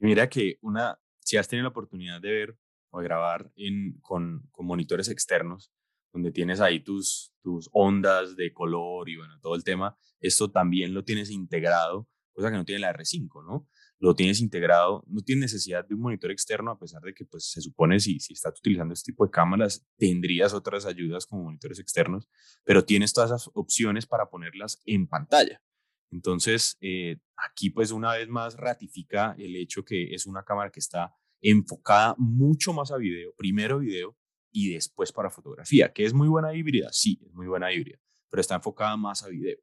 Mira 0.00 0.28
que 0.28 0.58
una, 0.62 0.98
si 1.20 1.36
has 1.36 1.46
tenido 1.46 1.62
la 1.62 1.70
oportunidad 1.70 2.20
de 2.20 2.28
ver 2.28 2.58
o 2.90 2.98
de 2.98 3.04
grabar 3.04 3.52
con, 4.00 4.50
monitores 4.58 5.08
externos, 5.08 5.72
donde 6.12 6.32
tienes 6.32 6.60
ahí 6.60 6.80
tus, 6.80 7.32
tus 7.42 7.68
ondas 7.72 8.36
de 8.36 8.52
color 8.52 9.08
y 9.08 9.16
bueno, 9.16 9.38
todo 9.40 9.54
el 9.54 9.64
tema, 9.64 9.96
esto 10.20 10.50
también 10.50 10.94
lo 10.94 11.04
tienes 11.04 11.30
integrado, 11.30 12.08
cosa 12.32 12.50
que 12.50 12.56
no 12.56 12.64
tiene 12.64 12.80
la 12.80 12.92
R5, 12.92 13.44
¿no? 13.46 13.68
Lo 13.98 14.14
tienes 14.14 14.40
integrado, 14.40 15.04
no 15.08 15.20
tienes 15.20 15.52
necesidad 15.52 15.86
de 15.86 15.94
un 15.94 16.00
monitor 16.00 16.30
externo, 16.30 16.70
a 16.70 16.78
pesar 16.78 17.02
de 17.02 17.12
que 17.12 17.26
pues 17.26 17.50
se 17.50 17.60
supone 17.60 18.00
si, 18.00 18.18
si 18.18 18.32
estás 18.32 18.58
utilizando 18.58 18.94
este 18.94 19.12
tipo 19.12 19.24
de 19.24 19.30
cámaras, 19.30 19.86
tendrías 19.98 20.54
otras 20.54 20.86
ayudas 20.86 21.26
como 21.26 21.44
monitores 21.44 21.78
externos, 21.78 22.28
pero 22.64 22.84
tienes 22.84 23.12
todas 23.12 23.30
esas 23.30 23.50
opciones 23.54 24.06
para 24.06 24.30
ponerlas 24.30 24.80
en 24.86 25.06
pantalla. 25.06 25.62
Entonces, 26.10 26.76
eh, 26.80 27.18
aquí 27.36 27.70
pues 27.70 27.92
una 27.92 28.14
vez 28.14 28.28
más 28.28 28.56
ratifica 28.56 29.34
el 29.38 29.54
hecho 29.54 29.84
que 29.84 30.14
es 30.14 30.26
una 30.26 30.44
cámara 30.44 30.70
que 30.70 30.80
está 30.80 31.14
enfocada 31.42 32.14
mucho 32.18 32.72
más 32.72 32.90
a 32.90 32.96
video, 32.96 33.34
primero 33.36 33.78
video 33.78 34.16
y 34.52 34.72
después 34.72 35.12
para 35.12 35.30
fotografía, 35.30 35.92
que 35.92 36.04
es 36.04 36.12
muy 36.12 36.28
buena 36.28 36.54
híbrida, 36.54 36.90
sí, 36.92 37.20
es 37.24 37.32
muy 37.32 37.46
buena 37.46 37.72
híbrida, 37.72 37.98
pero 38.28 38.40
está 38.40 38.56
enfocada 38.56 38.96
más 38.96 39.22
a 39.22 39.28
video. 39.28 39.58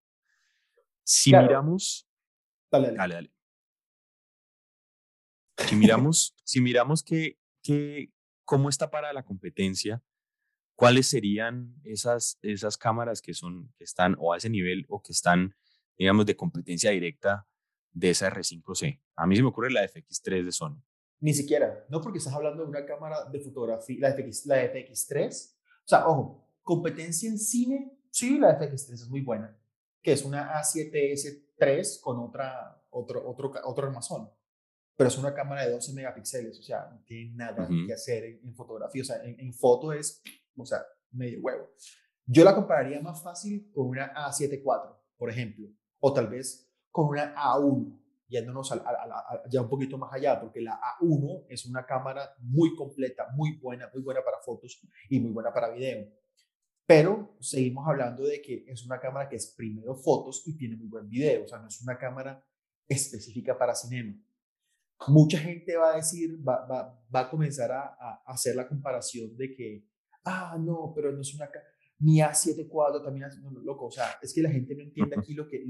Si 1.03 1.31
miramos... 1.31 2.07
Dale, 2.71 2.91
dale. 2.91 3.13
dale, 3.15 3.33
Si 5.57 5.75
miramos, 5.75 6.35
si 6.43 6.61
miramos 6.61 7.03
que, 7.03 7.39
que, 7.63 8.11
cómo 8.43 8.69
está 8.69 8.89
para 8.89 9.13
la 9.13 9.23
competencia, 9.23 10.03
cuáles 10.75 11.07
serían 11.07 11.75
esas, 11.83 12.37
esas 12.41 12.77
cámaras 12.77 13.21
que, 13.21 13.33
son, 13.33 13.73
que 13.77 13.83
están 13.83 14.15
o 14.19 14.33
a 14.33 14.37
ese 14.37 14.49
nivel 14.49 14.85
o 14.89 15.01
que 15.01 15.11
están, 15.11 15.55
digamos, 15.97 16.25
de 16.25 16.35
competencia 16.35 16.91
directa 16.91 17.47
de 17.91 18.11
esa 18.11 18.29
R5C. 18.29 19.01
A 19.15 19.25
mí 19.25 19.35
se 19.35 19.41
me 19.41 19.49
ocurre 19.49 19.71
la 19.71 19.83
FX3 19.83 20.45
de 20.45 20.51
Sony. 20.51 20.83
Ni 21.19 21.33
siquiera, 21.33 21.85
no 21.89 21.99
porque 21.99 22.19
estás 22.19 22.33
hablando 22.33 22.63
de 22.63 22.69
una 22.69 22.85
cámara 22.85 23.25
de 23.25 23.39
fotografía, 23.39 23.97
la 24.01 24.13
FX, 24.13 24.45
la 24.45 24.63
FX3. 24.71 25.51
O 25.59 25.87
sea, 25.87 26.07
ojo, 26.07 26.47
competencia 26.61 27.29
en 27.29 27.39
cine, 27.39 27.97
sí, 28.11 28.37
la 28.37 28.59
FX3 28.59 28.93
es 28.93 29.09
muy 29.09 29.21
buena, 29.21 29.57
que 30.01 30.11
es 30.11 30.23
una 30.23 30.53
A7S3 30.61 32.01
con 32.01 32.19
otra, 32.19 32.83
otro, 32.89 33.27
otro, 33.27 33.51
otro 33.63 33.87
armazón. 33.87 34.29
pero 34.95 35.07
es 35.07 35.17
una 35.17 35.33
cámara 35.33 35.65
de 35.65 35.71
12 35.71 35.93
megapíxeles, 35.93 36.59
o 36.59 36.63
sea, 36.63 36.89
no 36.91 37.01
tiene 37.03 37.35
nada 37.35 37.67
que 37.67 37.93
hacer 37.93 38.25
en, 38.25 38.53
fotografía, 38.55 39.01
o 39.01 39.05
sea, 39.05 39.21
en, 39.23 39.53
foto 39.53 39.93
es, 39.93 40.21
o 40.55 40.65
sea, 40.65 40.83
medio 41.11 41.39
huevo. 41.41 41.69
Yo 42.25 42.43
la 42.43 42.53
compararía 42.53 42.99
más 43.01 43.23
fácil 43.23 43.71
con 43.71 43.87
una 43.87 44.13
A7 44.13 44.59
IV, 44.59 44.97
por 45.17 45.29
ejemplo, 45.29 45.67
o 45.99 46.13
tal 46.13 46.27
vez 46.27 46.69
con 46.91 47.07
una 47.07 47.33
A1, 47.35 47.97
yéndonos 48.27 48.73
ya 49.49 49.61
un 49.61 49.69
poquito 49.69 49.97
más 49.97 50.13
allá, 50.13 50.39
porque 50.39 50.61
la 50.61 50.79
A1 50.79 51.45
es 51.49 51.65
una 51.65 51.85
cámara 51.85 52.35
muy 52.39 52.75
completa, 52.75 53.27
muy 53.33 53.57
buena, 53.57 53.89
muy 53.93 54.03
buena 54.03 54.21
para 54.23 54.37
fotos 54.39 54.79
y 55.09 55.19
muy 55.19 55.31
buena 55.31 55.53
para 55.53 55.69
video. 55.69 56.07
Pero 56.85 57.35
seguimos 57.39 57.87
hablando 57.87 58.23
de 58.23 58.41
que 58.41 58.65
es 58.67 58.85
una 58.85 58.99
cámara 58.99 59.27
que 59.27 59.35
es 59.35 59.53
primero 59.55 59.95
fotos 59.95 60.43
y 60.47 60.57
tiene 60.57 60.77
muy 60.77 60.87
buen 60.87 61.09
video, 61.09 61.43
o 61.43 61.47
sea, 61.47 61.59
no 61.59 61.67
es 61.67 61.81
una 61.81 61.97
cámara 61.97 62.43
específica 62.87 63.57
para 63.57 63.75
cinema. 63.75 64.15
Mucha 65.07 65.37
gente 65.37 65.75
va 65.75 65.93
a 65.93 65.97
decir, 65.97 66.37
va, 66.47 66.65
va, 66.65 67.03
va 67.13 67.19
a 67.19 67.29
comenzar 67.29 67.71
a, 67.71 67.97
a, 67.99 68.23
hacer 68.25 68.55
la 68.55 68.67
comparación 68.67 69.35
de 69.37 69.53
que, 69.53 69.85
ah, 70.23 70.57
no, 70.59 70.91
pero 70.95 71.11
no 71.11 71.21
es 71.21 71.35
una, 71.35 71.49
mi 71.99 72.19
A7 72.19 72.67
IV 72.67 73.03
también, 73.03 73.27
no, 73.41 73.51
no, 73.51 73.59
loco, 73.59 73.87
o 73.87 73.91
sea, 73.91 74.17
es 74.21 74.33
que 74.33 74.41
la 74.41 74.49
gente 74.49 74.75
no 74.75 74.83
entiende 74.83 75.15
aquí 75.17 75.33
lo 75.33 75.47
que, 75.47 75.63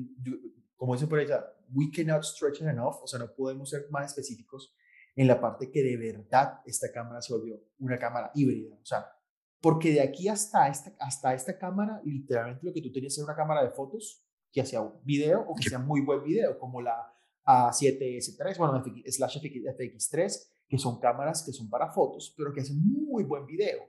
como 0.78 0.94
dice 0.94 1.08
por 1.08 1.20
ella, 1.20 1.46
we 1.74 1.90
cannot 1.94 2.24
stretch 2.24 2.62
it 2.62 2.68
enough, 2.68 2.96
o 3.02 3.08
sea, 3.08 3.20
no 3.20 3.34
podemos 3.34 3.70
ser 3.70 3.88
más 3.90 4.12
específicos 4.12 4.74
en 5.16 5.28
la 5.28 5.42
parte 5.42 5.70
que 5.70 5.84
de 5.84 5.98
verdad 5.98 6.62
esta 6.66 6.92
cámara 6.92 7.22
se 7.22 7.34
volvió 7.34 7.60
una 7.80 7.98
cámara 7.98 8.32
híbrida, 8.36 8.78
o 8.82 8.86
sea, 8.86 9.12
porque 9.60 9.92
de 9.92 10.02
aquí 10.02 10.28
hasta 10.28 10.68
esta, 10.68 10.94
hasta 11.00 11.34
esta 11.34 11.58
cámara, 11.58 12.00
literalmente 12.06 12.66
lo 12.66 12.72
que 12.72 12.82
tú 12.82 12.92
tenías 12.92 13.18
era 13.18 13.26
una 13.26 13.36
cámara 13.36 13.64
de 13.64 13.72
fotos 13.72 14.24
que 14.52 14.62
hacía 14.62 14.82
video 15.04 15.42
o 15.42 15.56
que 15.56 15.68
hacía 15.68 15.80
muy 15.80 16.02
buen 16.02 16.24
video, 16.24 16.58
como 16.60 16.82
la 16.82 17.14
A7S3, 17.46 18.58
bueno, 18.58 18.84
slash 19.06 19.40
FX3, 19.40 20.48
que 20.68 20.78
son 20.78 21.00
cámaras 21.00 21.44
que 21.44 21.54
son 21.54 21.70
para 21.70 21.92
fotos, 21.92 22.34
pero 22.38 22.54
que 22.54 22.62
hacen 22.62 22.80
muy 22.80 23.24
buen 23.24 23.46
video. 23.46 23.84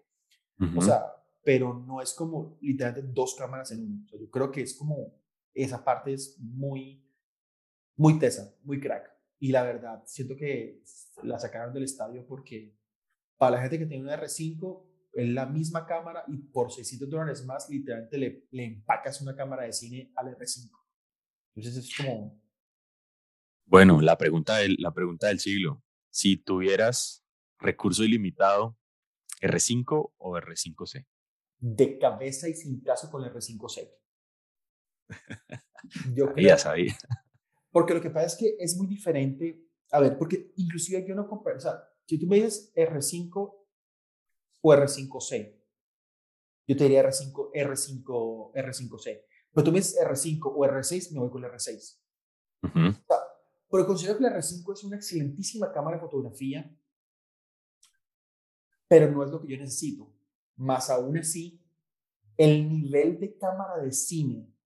O 0.77 0.81
sea, 0.81 1.13
pero 1.45 1.75
no 1.75 2.01
es 2.01 2.15
como 2.15 2.57
literalmente 2.61 3.13
dos 3.13 3.35
cámaras 3.35 3.71
en 3.73 3.85
uno. 3.85 4.07
yo 4.19 4.31
creo 4.31 4.51
que 4.51 4.63
es 4.63 4.75
como, 4.75 5.18
esa 5.55 5.85
parte 5.85 6.13
es 6.13 6.37
muy, 6.39 7.05
muy 7.97 8.19
tesa, 8.19 8.55
muy 8.63 8.81
crack. 8.81 9.11
Y 9.39 9.53
la 9.53 9.63
verdad, 9.63 10.03
siento 10.07 10.37
que 10.37 10.83
la 11.23 11.39
sacaron 11.39 11.73
del 11.73 11.85
estadio 11.85 12.27
porque 12.27 12.77
para 13.37 13.57
la 13.57 13.63
gente 13.63 13.79
que 13.79 13.87
tiene 13.87 14.05
una 14.05 14.21
R5, 14.21 14.85
es 15.13 15.29
la 15.29 15.47
misma 15.47 15.87
cámara 15.87 16.25
y 16.29 16.37
por 16.37 16.71
600 16.71 17.09
dólares 17.09 17.45
más, 17.45 17.69
literalmente 17.71 18.19
le, 18.19 18.47
le 18.51 18.65
empacas 18.65 19.21
una 19.21 19.35
cámara 19.35 19.65
de 19.65 19.73
cine 19.73 20.13
al 20.17 20.37
R5. 20.37 20.71
Entonces 21.55 21.85
es 21.85 21.97
como... 21.97 22.41
Bueno, 23.65 24.01
la 24.01 24.17
pregunta 24.17 24.59
del, 24.59 24.77
la 24.79 24.93
pregunta 24.93 25.29
del 25.29 25.41
siglo. 25.41 25.83
Si 26.11 26.37
tuvieras 26.37 27.25
recurso 27.59 28.05
ilimitado, 28.05 28.79
¿R5 29.41 30.13
o 30.17 30.37
R5C? 30.37 31.07
de 31.61 31.99
cabeza 31.99 32.49
y 32.49 32.55
sin 32.55 32.81
plazo 32.81 33.11
con 33.11 33.25
el 33.25 33.33
R5C. 33.33 33.91
Yo 36.15 36.27
creo, 36.35 36.49
ya 36.49 36.59
sabía. 36.59 36.97
Porque 37.71 37.95
lo 37.95 38.01
que 38.01 38.11
pasa 38.11 38.27
es 38.27 38.37
que 38.37 38.57
es 38.59 38.77
muy 38.77 38.87
diferente. 38.87 39.65
A 39.91 40.01
ver, 40.01 40.19
porque 40.19 40.53
inclusive 40.57 41.05
yo 41.07 41.15
no 41.15 41.27
comparo, 41.27 41.57
o 41.57 41.61
sea, 41.61 41.83
si 42.07 42.19
tú 42.19 42.27
me 42.27 42.37
dices 42.37 42.73
R5 42.75 43.55
o 44.61 44.75
R5C, 44.75 45.55
yo 46.67 46.77
te 46.77 46.85
diría 46.85 47.05
R5, 47.05 47.53
R5, 47.53 48.53
R5C. 48.53 49.23
Pero 49.55 49.65
tú 49.65 49.73
me 49.73 49.79
dices 49.79 49.99
R5 50.01 50.41
o 50.45 50.65
R6, 50.67 51.13
me 51.13 51.21
voy 51.21 51.31
con 51.31 51.45
el 51.45 51.51
R6. 51.51 51.99
Uh 52.63 52.67
-huh. 52.67 52.91
o 52.91 53.07
sea, 53.07 53.17
pero 53.71 53.87
considero 53.87 54.19
que 54.19 54.27
el 54.27 54.33
R5 54.33 54.73
es 54.73 54.85
una 54.85 54.97
excelentísima 54.97 55.73
cámara 55.73 55.97
de 55.97 56.03
fotografía, 56.03 56.71
pero 58.89 59.11
no 59.11 59.25
es 59.25 59.31
lo 59.31 59.41
que 59.41 59.49
yo 59.49 59.59
necesito. 59.59 60.13
Más 60.57 60.91
aún 60.91 61.19
así, 61.19 61.63
el 62.37 62.69
nivel 62.69 63.19
de 63.21 63.37
cámara 63.37 63.83
de 63.83 63.93
cine 63.93 64.58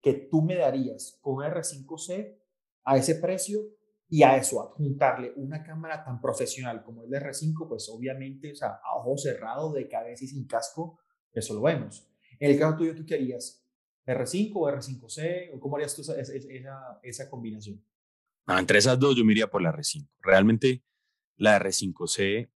que 0.00 0.14
tú 0.30 0.42
me 0.42 0.56
darías 0.56 1.18
con 1.20 1.36
R5C 1.36 2.38
a 2.84 2.96
ese 2.96 3.16
precio 3.16 3.60
y 4.08 4.22
a 4.22 4.36
eso 4.36 4.60
adjuntarle 4.60 5.32
una 5.36 5.62
cámara 5.62 6.04
tan 6.04 6.20
profesional 6.20 6.82
como 6.82 7.04
el 7.04 7.10
R5, 7.10 7.68
pues 7.68 7.88
obviamente, 7.88 8.52
o 8.52 8.54
sea, 8.56 8.80
a 8.82 8.96
ojo 8.96 9.16
cerrado, 9.16 9.72
de 9.72 9.88
cabeza 9.88 10.24
y 10.24 10.28
sin 10.28 10.46
casco, 10.46 10.98
eso 11.32 11.54
lo 11.54 11.62
vemos. 11.62 12.08
En 12.38 12.50
el 12.50 12.58
caso 12.58 12.76
tuyo, 12.76 12.94
¿tú 12.94 13.04
qué 13.06 13.14
harías? 13.14 13.64
¿R5 14.06 14.52
o 14.54 14.68
R5C? 14.68 15.50
¿O 15.54 15.60
cómo 15.60 15.76
harías 15.76 15.94
tú 15.94 16.02
esa, 16.02 16.20
esa, 16.20 17.00
esa 17.02 17.30
combinación? 17.30 17.84
Entre 18.48 18.78
esas 18.78 18.98
dos 18.98 19.14
yo 19.14 19.24
me 19.24 19.32
iría 19.32 19.48
por 19.48 19.62
la 19.62 19.72
R5. 19.72 20.08
Realmente 20.20 20.82
la 21.36 21.60
R5C 21.60 22.50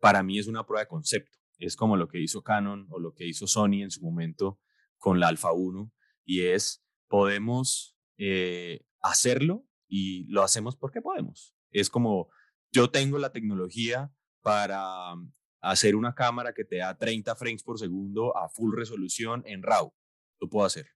para 0.00 0.22
mí 0.22 0.38
es 0.38 0.48
una 0.48 0.64
prueba 0.64 0.80
de 0.80 0.88
concepto 0.88 1.38
es 1.58 1.76
como 1.76 1.96
lo 1.96 2.08
que 2.08 2.20
hizo 2.20 2.42
Canon 2.42 2.86
o 2.90 2.98
lo 2.98 3.14
que 3.14 3.26
hizo 3.26 3.46
Sony 3.46 3.82
en 3.82 3.90
su 3.90 4.02
momento 4.02 4.60
con 4.96 5.20
la 5.20 5.28
Alpha 5.28 5.52
1 5.52 5.92
y 6.28 6.42
es 6.42 6.84
podemos 7.08 7.96
eh, 8.18 8.84
hacerlo 9.00 9.66
y 9.88 10.26
lo 10.26 10.42
hacemos 10.42 10.76
porque 10.76 11.00
podemos. 11.00 11.56
Es 11.70 11.88
como 11.88 12.28
yo 12.70 12.90
tengo 12.90 13.18
la 13.18 13.32
tecnología 13.32 14.12
para 14.42 15.14
hacer 15.62 15.96
una 15.96 16.14
cámara 16.14 16.52
que 16.52 16.64
te 16.64 16.76
da 16.76 16.98
30 16.98 17.34
frames 17.34 17.62
por 17.62 17.78
segundo 17.78 18.36
a 18.36 18.50
full 18.50 18.76
resolución 18.76 19.42
en 19.46 19.62
RAW. 19.62 19.90
Lo 20.38 20.50
puedo 20.50 20.66
hacer. 20.66 20.90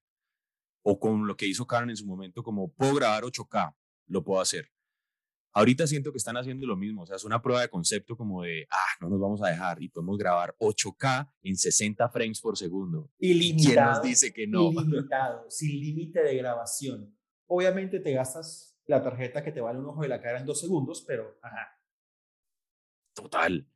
O 0.82 1.00
con 1.00 1.26
lo 1.26 1.34
que 1.34 1.46
hizo 1.46 1.66
Canon 1.66 1.88
en 1.88 1.96
su 1.96 2.06
momento, 2.06 2.42
como 2.42 2.70
puedo 2.70 2.94
grabar 2.96 3.24
8K, 3.24 3.74
lo 4.08 4.22
puedo 4.22 4.40
hacer. 4.42 4.70
Ahorita 5.54 5.86
siento 5.86 6.12
que 6.12 6.18
están 6.18 6.36
haciendo 6.38 6.66
lo 6.66 6.76
mismo, 6.76 7.02
o 7.02 7.06
sea, 7.06 7.16
es 7.16 7.24
una 7.24 7.42
prueba 7.42 7.60
de 7.60 7.68
concepto 7.68 8.16
como 8.16 8.42
de, 8.42 8.66
ah, 8.70 8.96
no 9.00 9.10
nos 9.10 9.20
vamos 9.20 9.42
a 9.42 9.48
dejar 9.48 9.82
y 9.82 9.88
podemos 9.90 10.16
grabar 10.16 10.54
8K 10.58 11.30
en 11.42 11.56
60 11.56 12.08
frames 12.08 12.40
por 12.40 12.56
segundo. 12.56 13.10
Ilimitado. 13.18 13.72
¿Quién 13.72 13.84
nos 13.84 14.02
dice 14.02 14.32
que 14.32 14.46
no? 14.46 14.70
Ilimitado, 14.72 15.44
sin 15.50 15.78
límite 15.78 16.22
de 16.22 16.36
grabación. 16.36 17.14
Obviamente 17.46 18.00
te 18.00 18.12
gastas 18.12 18.78
la 18.86 19.02
tarjeta 19.02 19.44
que 19.44 19.52
te 19.52 19.60
vale 19.60 19.78
un 19.78 19.86
ojo 19.86 20.02
de 20.02 20.08
la 20.08 20.22
cara 20.22 20.40
en 20.40 20.46
dos 20.46 20.58
segundos, 20.58 21.04
pero, 21.06 21.38
ajá. 21.42 21.78
Total. 23.14 23.68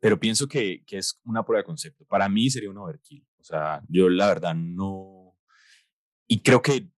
Pero 0.00 0.20
pienso 0.20 0.46
que, 0.46 0.84
que 0.84 0.98
es 0.98 1.20
una 1.24 1.42
prueba 1.42 1.62
de 1.62 1.66
concepto. 1.66 2.04
Para 2.04 2.28
mí 2.28 2.50
sería 2.50 2.70
un 2.70 2.78
overkill. 2.78 3.26
O 3.40 3.44
sea, 3.44 3.82
yo 3.88 4.10
la 4.10 4.28
verdad 4.28 4.54
no... 4.54 5.38
Y 6.26 6.42
creo 6.42 6.60
que 6.60 6.90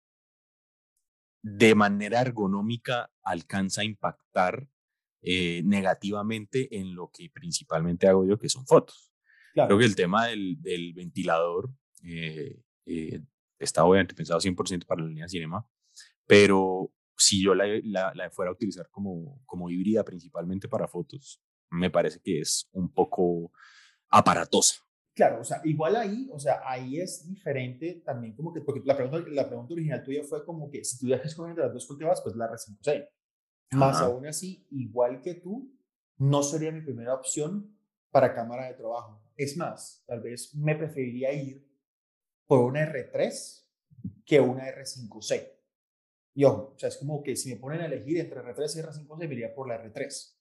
de 1.41 1.75
manera 1.75 2.22
ergonómica 2.22 3.12
alcanza 3.24 3.81
a 3.81 3.86
impactar 3.86 4.67
eh, 5.22 5.62
negativamente 5.65 6.79
en 6.79 6.96
lo 6.96 7.12
que 7.12 7.29
principalmente 7.29 8.08
hago 8.08 8.25
yo, 8.25 8.38
que 8.38 8.50
son 8.50 8.65
fotos. 8.65 9.12
Creo 9.53 9.77
que 9.77 9.86
el 9.86 9.96
tema 9.96 10.27
del, 10.27 10.62
del 10.62 10.93
ventilador 10.93 11.69
eh, 12.03 12.62
eh, 12.86 13.22
está 13.58 13.84
obviamente 13.84 14.15
pensado 14.15 14.39
100% 14.39 14.86
para 14.86 15.01
la 15.01 15.08
línea 15.08 15.25
de 15.25 15.29
cinema, 15.29 15.67
pero 16.25 16.93
si 17.17 17.43
yo 17.43 17.53
la, 17.53 17.65
la, 17.84 18.13
la, 18.15 18.29
fuera 18.31 18.51
a 18.51 18.53
utilizar 18.53 18.89
como, 18.89 19.41
como 19.46 19.69
híbrida 19.69 20.05
principalmente 20.05 20.69
para 20.69 20.88
fotos, 20.88 21.41
me 21.69 21.89
parece 21.89 22.22
que 22.22 22.39
es 22.39 22.69
un 22.72 22.93
poco 22.93 23.51
aparatosa. 24.10 24.75
Claro, 25.19 25.41
o 25.41 25.43
sea, 25.43 25.59
igual 25.65 25.97
ahí, 25.97 26.29
o 26.31 26.39
sea, 26.39 26.61
ahí 26.63 26.97
es 26.97 27.27
diferente 27.27 28.01
también 28.05 28.33
como 28.38 28.53
que, 28.53 28.61
porque 28.61 28.81
la 28.85 28.95
pregunta, 28.95 29.29
la 29.29 29.45
pregunta 29.45 29.73
original 29.73 30.01
tuya 30.01 30.23
fue 30.23 30.45
como 30.45 30.71
que 30.71 30.81
si 30.85 30.97
tuvieras 30.97 31.23
que 31.23 31.27
escoger 31.27 31.49
entre 31.49 31.65
las 31.65 31.73
dos 31.73 31.85
cultivas, 31.85 32.21
pues 32.21 32.38
la 32.38 32.49
R5C. 32.49 33.09
Más 33.71 33.97
aún 33.99 34.27
así, 34.27 34.65
igual 34.71 35.19
que 35.19 35.33
tú, 35.33 35.77
no 36.19 36.41
sería 36.41 36.71
mi 36.71 36.79
primera 36.79 37.13
opción 37.13 37.77
para 38.11 38.33
cámara 38.33 38.67
de 38.67 38.75
trabajo. 38.75 39.21
Es 39.35 39.57
más, 39.57 40.05
tal 40.07 40.21
vez 40.21 40.55
me 40.55 40.73
preferiría 40.75 41.33
ir 41.33 41.69
por 42.47 42.59
una 42.61 42.89
R3 42.89 43.67
que 44.25 44.39
una 44.39 44.69
R5C. 44.69 45.51
Y 46.35 46.45
ojo, 46.45 46.75
o 46.77 46.79
sea, 46.79 46.88
es 46.88 46.95
como 46.95 47.21
que 47.21 47.35
si 47.35 47.53
me 47.53 47.59
ponen 47.59 47.81
a 47.81 47.88
elegir 47.88 48.19
entre 48.19 48.39
R3 48.39 48.57
y 48.57 48.81
R5C, 48.83 49.27
me 49.27 49.33
iría 49.33 49.53
por 49.53 49.67
la 49.67 49.83
R3 49.83 50.38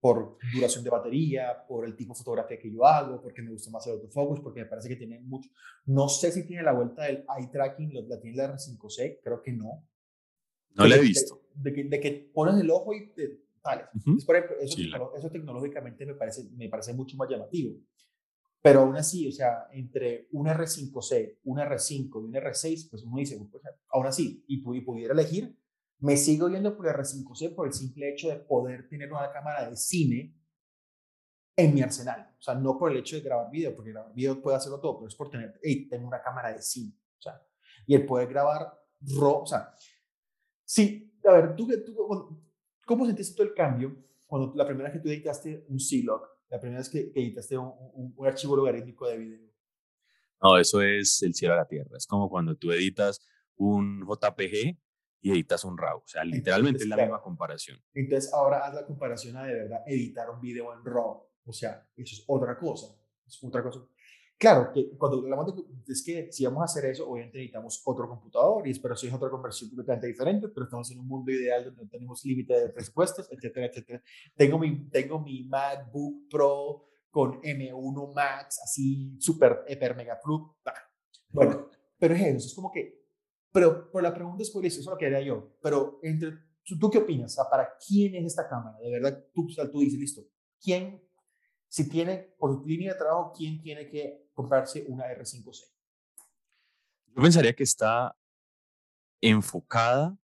por 0.00 0.38
duración 0.54 0.82
de 0.82 0.90
batería, 0.90 1.64
por 1.68 1.84
el 1.84 1.94
tipo 1.94 2.14
de 2.14 2.18
fotografía 2.18 2.58
que 2.58 2.72
yo 2.72 2.86
hago, 2.86 3.20
porque 3.20 3.42
me 3.42 3.50
gusta 3.50 3.70
más 3.70 3.86
el 3.86 3.94
autofocus, 3.94 4.40
porque 4.40 4.60
me 4.60 4.66
parece 4.66 4.88
que 4.88 4.96
tiene 4.96 5.20
mucho. 5.20 5.50
No 5.86 6.08
sé 6.08 6.32
si 6.32 6.46
tiene 6.46 6.62
la 6.62 6.72
vuelta 6.72 7.04
del 7.04 7.24
eye 7.38 7.48
tracking, 7.52 7.92
la 8.08 8.18
tiene 8.18 8.36
la 8.36 8.54
R5C, 8.54 9.20
creo 9.22 9.42
que 9.42 9.52
no. 9.52 9.86
No 10.74 10.86
la 10.86 10.96
he 10.96 11.00
visto. 11.00 11.42
De, 11.54 11.72
que, 11.72 11.84
de, 11.84 12.00
que, 12.00 12.30
pones 12.32 12.58
el 12.60 12.70
ojo 12.70 12.94
y 12.94 13.12
te. 13.12 13.40
Vale. 13.62 13.84
por 14.24 14.36
ejemplo, 14.36 14.56
eso, 14.58 14.78
eso, 15.16 15.30
tecnológicamente 15.30 16.06
me 16.06 16.14
parece, 16.14 16.44
me 16.56 16.70
parece 16.70 16.94
mucho 16.94 17.18
más 17.18 17.28
llamativo. 17.28 17.76
Pero 18.62 18.80
aún 18.80 18.96
así, 18.96 19.28
o 19.28 19.32
sea, 19.32 19.66
entre 19.72 20.28
un 20.32 20.46
R5C, 20.46 21.40
un 21.44 21.58
R5 21.58 22.22
y 22.22 22.24
un 22.24 22.32
R6, 22.32 22.88
pues 22.90 23.02
uno 23.02 23.18
dice, 23.18 23.38
pues, 23.50 23.62
aún 23.90 24.06
así, 24.06 24.44
y, 24.46 24.56
y 24.56 24.80
pudiera 24.80 25.12
elegir, 25.12 25.54
me 26.00 26.16
sigo 26.16 26.48
yendo 26.48 26.76
por 26.76 26.86
el 26.86 26.94
R5C 26.94 27.54
por 27.54 27.66
el 27.66 27.72
simple 27.72 28.10
hecho 28.10 28.28
de 28.28 28.36
poder 28.36 28.88
tener 28.88 29.12
una 29.12 29.30
cámara 29.30 29.68
de 29.68 29.76
cine 29.76 30.34
en 31.56 31.74
mi 31.74 31.82
arsenal. 31.82 32.34
O 32.38 32.42
sea, 32.42 32.54
no 32.54 32.78
por 32.78 32.90
el 32.90 32.98
hecho 32.98 33.16
de 33.16 33.22
grabar 33.22 33.50
video, 33.50 33.74
porque 33.74 33.92
grabar 33.92 34.14
video 34.14 34.40
puede 34.40 34.56
hacerlo 34.56 34.80
todo, 34.80 34.98
pero 34.98 35.08
es 35.08 35.14
por 35.14 35.30
tener, 35.30 35.58
hey, 35.62 35.86
tengo 35.88 36.06
una 36.06 36.22
cámara 36.22 36.52
de 36.52 36.62
cine. 36.62 36.94
O 37.18 37.22
sea, 37.22 37.42
y 37.86 37.94
el 37.94 38.06
poder 38.06 38.28
grabar 38.28 38.72
RAW, 39.00 39.42
o 39.42 39.46
sea, 39.46 39.74
sí, 40.64 41.14
a 41.24 41.32
ver, 41.32 41.56
tú, 41.56 41.68
tú 41.84 42.46
¿Cómo 42.86 43.06
sentiste 43.06 43.36
tú 43.36 43.42
el 43.44 43.54
cambio 43.54 43.96
cuando 44.26 44.52
la 44.56 44.66
primera 44.66 44.88
vez 44.88 44.98
que 44.98 45.02
tú 45.02 45.08
editaste 45.10 45.64
un 45.68 45.78
C-Log, 45.78 46.22
la 46.48 46.58
primera 46.58 46.80
vez 46.80 46.88
que, 46.88 47.12
editaste 47.14 47.56
un, 47.56 47.72
un, 48.16 48.26
archivo 48.26 48.56
logarítmico 48.56 49.06
de 49.06 49.16
video? 49.16 49.48
No, 50.42 50.58
eso 50.58 50.80
es 50.80 51.22
el 51.22 51.34
cielo 51.34 51.54
a 51.54 51.58
la 51.58 51.68
tierra. 51.68 51.96
Es 51.96 52.06
como 52.06 52.28
cuando 52.28 52.56
tú 52.56 52.72
editas 52.72 53.20
un 53.54 54.00
JPG 54.00 54.76
y 55.20 55.30
editas 55.30 55.64
un 55.64 55.76
RAW. 55.76 55.98
O 55.98 56.06
sea, 56.06 56.24
literalmente 56.24 56.82
es 56.82 56.88
la 56.88 56.96
misma 56.96 57.20
comparación. 57.20 57.78
Entonces, 57.94 58.32
ahora 58.32 58.66
haz 58.66 58.74
la 58.74 58.86
comparación 58.86 59.36
a 59.36 59.44
de 59.44 59.54
verdad 59.54 59.82
editar 59.86 60.30
un 60.30 60.40
video 60.40 60.72
en 60.72 60.84
RAW. 60.84 61.26
O 61.44 61.52
sea, 61.52 61.86
eso 61.96 62.14
es 62.14 62.24
otra 62.26 62.58
cosa. 62.58 62.94
Es 63.26 63.42
otra 63.42 63.62
cosa. 63.62 63.80
Claro, 64.40 64.72
que 64.72 64.96
cuando 64.96 65.18
hablamos 65.18 65.54
de, 65.54 65.92
es 65.92 66.02
que 66.02 66.32
si 66.32 66.46
vamos 66.46 66.62
a 66.62 66.64
hacer 66.64 66.86
eso, 66.86 67.06
obviamente 67.06 67.36
necesitamos 67.36 67.82
otro 67.84 68.08
computador 68.08 68.66
y 68.66 68.70
espero 68.70 68.96
si 68.96 69.06
es 69.06 69.12
otra 69.12 69.28
conversión 69.28 69.68
completamente 69.68 70.06
diferente, 70.06 70.48
pero 70.48 70.64
estamos 70.64 70.90
en 70.90 70.98
un 70.98 71.06
mundo 71.06 71.30
ideal 71.30 71.64
donde 71.64 71.82
no 71.84 71.90
tenemos 71.90 72.24
límite 72.24 72.58
de 72.58 72.68
presupuestos, 72.70 73.30
etcétera, 73.30 73.66
etcétera. 73.66 74.02
Tengo 74.34 74.58
mi, 74.58 74.88
tengo 74.88 75.20
mi 75.20 75.44
MacBook 75.44 76.30
Pro 76.30 76.86
con 77.10 77.42
M1 77.42 78.14
Max, 78.14 78.60
así 78.64 79.14
súper, 79.20 79.62
hiper, 79.68 79.94
mega 79.94 80.16
flu. 80.16 80.56
Bueno, 81.28 81.68
pero 81.98 82.14
es 82.14 82.22
eso, 82.22 82.46
es 82.46 82.54
como 82.54 82.72
que, 82.72 82.99
pero 83.52 83.90
por 83.90 84.02
la 84.02 84.14
pregunta 84.14 84.42
es 84.42 84.50
por 84.50 84.64
eso, 84.64 84.80
eso 84.80 84.90
es 84.90 84.92
lo 84.92 84.98
que 84.98 85.06
haría 85.06 85.22
yo, 85.22 85.56
pero 85.62 85.98
entre, 86.02 86.38
¿tú, 86.64 86.90
qué 86.90 86.98
opinas? 86.98 87.36
¿Para 87.50 87.76
quién 87.84 88.14
es 88.14 88.26
esta 88.26 88.48
cámara? 88.48 88.78
De 88.78 88.90
verdad, 88.90 89.24
tú, 89.34 89.48
tú 89.72 89.80
dices, 89.80 89.98
listo, 89.98 90.22
¿quién, 90.60 91.02
si 91.68 91.88
tiene, 91.88 92.34
por 92.38 92.66
línea 92.66 92.92
de 92.92 92.98
trabajo, 92.98 93.32
quién 93.36 93.60
tiene 93.60 93.88
que 93.88 94.30
comprarse 94.34 94.84
una 94.88 95.04
R5C? 95.06 95.64
Yo 97.06 97.22
pensaría 97.22 97.54
que 97.54 97.64
está 97.64 98.16
enfocada 99.20 100.16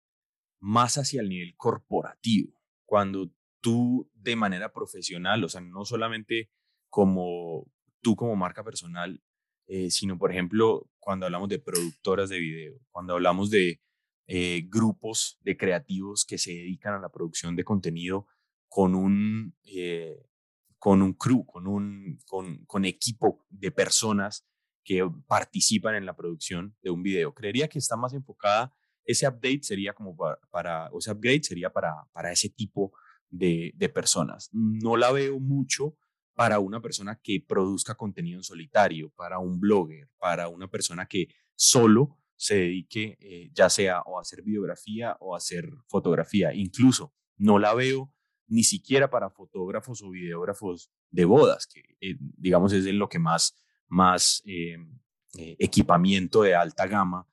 más 0.60 0.98
hacia 0.98 1.20
el 1.20 1.28
nivel 1.28 1.56
corporativo, 1.56 2.60
cuando 2.84 3.30
tú 3.60 4.08
de 4.14 4.36
manera 4.36 4.72
profesional, 4.72 5.42
o 5.42 5.48
sea, 5.48 5.60
no 5.60 5.84
solamente 5.84 6.50
como 6.88 7.66
tú 8.00 8.14
como 8.14 8.36
marca 8.36 8.62
personal, 8.62 9.20
eh, 9.66 9.90
sino 9.90 10.18
por 10.18 10.30
ejemplo 10.30 10.88
cuando 10.98 11.26
hablamos 11.26 11.48
de 11.48 11.58
productoras 11.58 12.28
de 12.28 12.38
video, 12.38 12.80
cuando 12.90 13.14
hablamos 13.14 13.50
de 13.50 13.80
eh, 14.28 14.64
grupos 14.68 15.38
de 15.42 15.56
creativos 15.56 16.24
que 16.24 16.38
se 16.38 16.50
dedican 16.52 16.94
a 16.94 16.98
la 16.98 17.10
producción 17.10 17.54
de 17.54 17.62
contenido 17.62 18.26
con 18.68 18.96
un, 18.96 19.54
eh, 19.64 20.26
con 20.78 21.00
un 21.00 21.12
crew, 21.14 21.46
con 21.46 21.68
un 21.68 22.18
con, 22.26 22.84
equipo 22.84 23.46
de 23.48 23.70
personas 23.70 24.44
que 24.84 25.08
participan 25.26 25.94
en 25.94 26.06
la 26.06 26.16
producción 26.16 26.76
de 26.82 26.90
un 26.90 27.02
video. 27.02 27.34
Creería 27.34 27.68
que 27.68 27.78
está 27.78 27.96
más 27.96 28.14
enfocada, 28.14 28.74
ese 29.04 29.28
update 29.28 29.62
sería 29.62 29.92
como 29.92 30.16
para, 30.50 30.90
o 30.90 30.98
ese 30.98 31.12
upgrade 31.12 31.44
sería 31.44 31.72
para, 31.72 31.94
para 32.12 32.32
ese 32.32 32.48
tipo 32.48 32.92
de, 33.30 33.72
personas. 33.94 34.50
No 34.52 34.96
la 34.96 35.12
veo 35.12 35.38
mucho 35.38 35.96
para 36.36 36.60
una 36.60 36.80
persona 36.80 37.18
que 37.20 37.44
produzca 37.44 37.96
contenido 37.96 38.38
en 38.38 38.44
solitario, 38.44 39.10
para 39.16 39.40
un 39.40 39.58
blogger, 39.58 40.08
para 40.18 40.46
una 40.48 40.68
persona 40.68 41.06
que 41.06 41.26
solo 41.56 42.16
se 42.36 42.54
dedique 42.56 43.16
eh, 43.20 43.50
ya 43.52 43.68
sea 43.68 44.02
o 44.02 44.18
a 44.18 44.20
hacer 44.20 44.42
videografía 44.42 45.16
o 45.18 45.34
a 45.34 45.38
hacer 45.38 45.68
fotografía. 45.88 46.54
Incluso 46.54 47.12
no 47.36 47.58
la 47.58 47.74
veo 47.74 48.12
ni 48.48 48.64
siquiera 48.64 49.10
para 49.10 49.30
fotógrafos 49.30 50.02
o 50.02 50.10
videógrafos 50.10 50.90
de 51.10 51.24
bodas, 51.24 51.66
que 51.66 51.80
eh, 52.00 52.16
digamos 52.18 52.72
es 52.72 52.86
en 52.86 52.98
lo 52.98 53.08
que 53.08 53.18
más, 53.18 53.56
más 53.88 54.42
eh, 54.46 54.76
eh, 55.38 55.56
equipamiento 55.58 56.42
de 56.42 56.54
alta 56.54 56.86
gama 56.86 57.26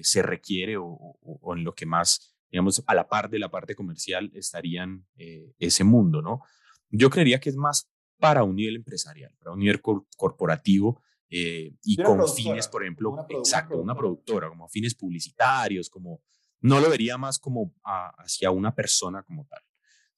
se 0.00 0.22
requiere 0.22 0.76
o, 0.78 1.18
en 1.54 1.62
lo 1.62 1.74
que 1.74 1.84
más, 1.84 2.34
digamos, 2.50 2.82
a 2.86 2.94
la 2.94 3.06
par 3.06 3.28
de 3.28 3.38
la 3.38 3.50
parte 3.50 3.74
comercial 3.74 4.30
estarían 4.32 5.06
ese 5.58 5.84
mundo, 5.84 6.22
¿no? 6.22 6.40
Yo 6.88 7.10
creería 7.10 7.38
que 7.38 7.50
es 7.50 7.56
más 7.56 7.92
para 8.18 8.42
un 8.44 8.56
nivel 8.56 8.76
empresarial, 8.76 9.32
para 9.38 9.52
un 9.52 9.58
nivel 9.58 9.80
corporativo 9.80 11.00
y 11.28 11.96
con 12.02 12.26
fines, 12.28 12.68
por 12.68 12.82
ejemplo, 12.82 13.26
exacto, 13.28 13.78
una 13.78 13.94
productora, 13.94 14.48
como 14.48 14.68
fines 14.68 14.94
publicitarios, 14.94 15.88
como 15.88 16.22
no 16.60 16.80
lo 16.80 16.90
vería 16.90 17.16
más 17.16 17.38
como 17.38 17.74
hacia 17.82 18.50
una 18.50 18.74
persona 18.74 19.22
como 19.22 19.46
tal 19.46 19.62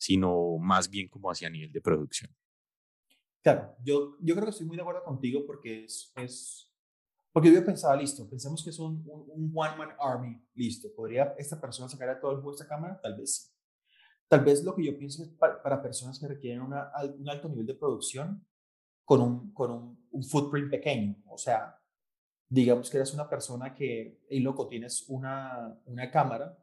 sino 0.00 0.56
más 0.58 0.88
bien 0.88 1.08
como 1.08 1.30
hacia 1.30 1.50
nivel 1.50 1.70
de 1.70 1.80
producción. 1.82 2.34
Claro, 3.42 3.76
yo, 3.84 4.16
yo 4.20 4.34
creo 4.34 4.46
que 4.46 4.50
estoy 4.50 4.66
muy 4.66 4.76
de 4.76 4.82
acuerdo 4.82 5.04
contigo 5.04 5.44
porque 5.46 5.84
es, 5.84 6.10
es 6.16 6.72
porque 7.32 7.52
yo 7.52 7.64
pensaba, 7.64 7.96
listo, 7.96 8.28
pensemos 8.28 8.64
que 8.64 8.70
es 8.70 8.78
un, 8.78 9.04
un, 9.06 9.52
one-man 9.54 9.90
army, 10.00 10.42
listo, 10.54 10.88
¿podría 10.96 11.34
esta 11.38 11.60
persona 11.60 11.88
sacar 11.88 12.08
a 12.08 12.20
todo 12.20 12.32
el 12.32 12.38
juego 12.38 12.52
de 12.52 12.62
esta 12.62 12.68
cámara? 12.68 12.98
Tal 13.00 13.16
vez 13.18 13.36
sí. 13.36 13.49
Tal 14.30 14.44
vez 14.44 14.62
lo 14.62 14.76
que 14.76 14.84
yo 14.84 14.96
pienso 14.96 15.24
es 15.24 15.28
para, 15.30 15.60
para 15.60 15.82
personas 15.82 16.16
que 16.20 16.28
requieren 16.28 16.62
una, 16.62 16.92
un 17.18 17.28
alto 17.28 17.48
nivel 17.48 17.66
de 17.66 17.74
producción 17.74 18.46
con 19.04 19.20
un, 19.20 19.52
con 19.52 19.72
un, 19.72 20.06
un, 20.12 20.22
footprint 20.22 20.70
pequeño, 20.70 21.16
o 21.26 21.36
sea, 21.36 21.76
digamos 22.48 22.88
que 22.88 22.98
eres 22.98 23.12
una 23.12 23.28
persona 23.28 23.74
que, 23.74 24.20
y 24.30 24.38
loco, 24.38 24.68
tienes 24.68 25.04
una, 25.08 25.76
una 25.84 26.08
cámara 26.12 26.56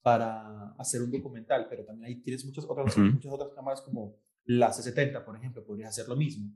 para 0.00 0.70
hacer 0.78 1.02
un 1.02 1.10
documental, 1.10 1.66
pero 1.68 1.84
también 1.84 2.06
ahí 2.06 2.22
tienes 2.22 2.46
muchas 2.46 2.64
otras, 2.64 2.96
muchas 2.96 3.30
otras 3.30 3.50
cámaras 3.52 3.82
como 3.82 4.16
la 4.44 4.72
C70, 4.72 5.22
por 5.22 5.36
ejemplo, 5.36 5.62
podrías 5.66 5.90
hacer 5.90 6.08
lo 6.08 6.16
mismo. 6.16 6.50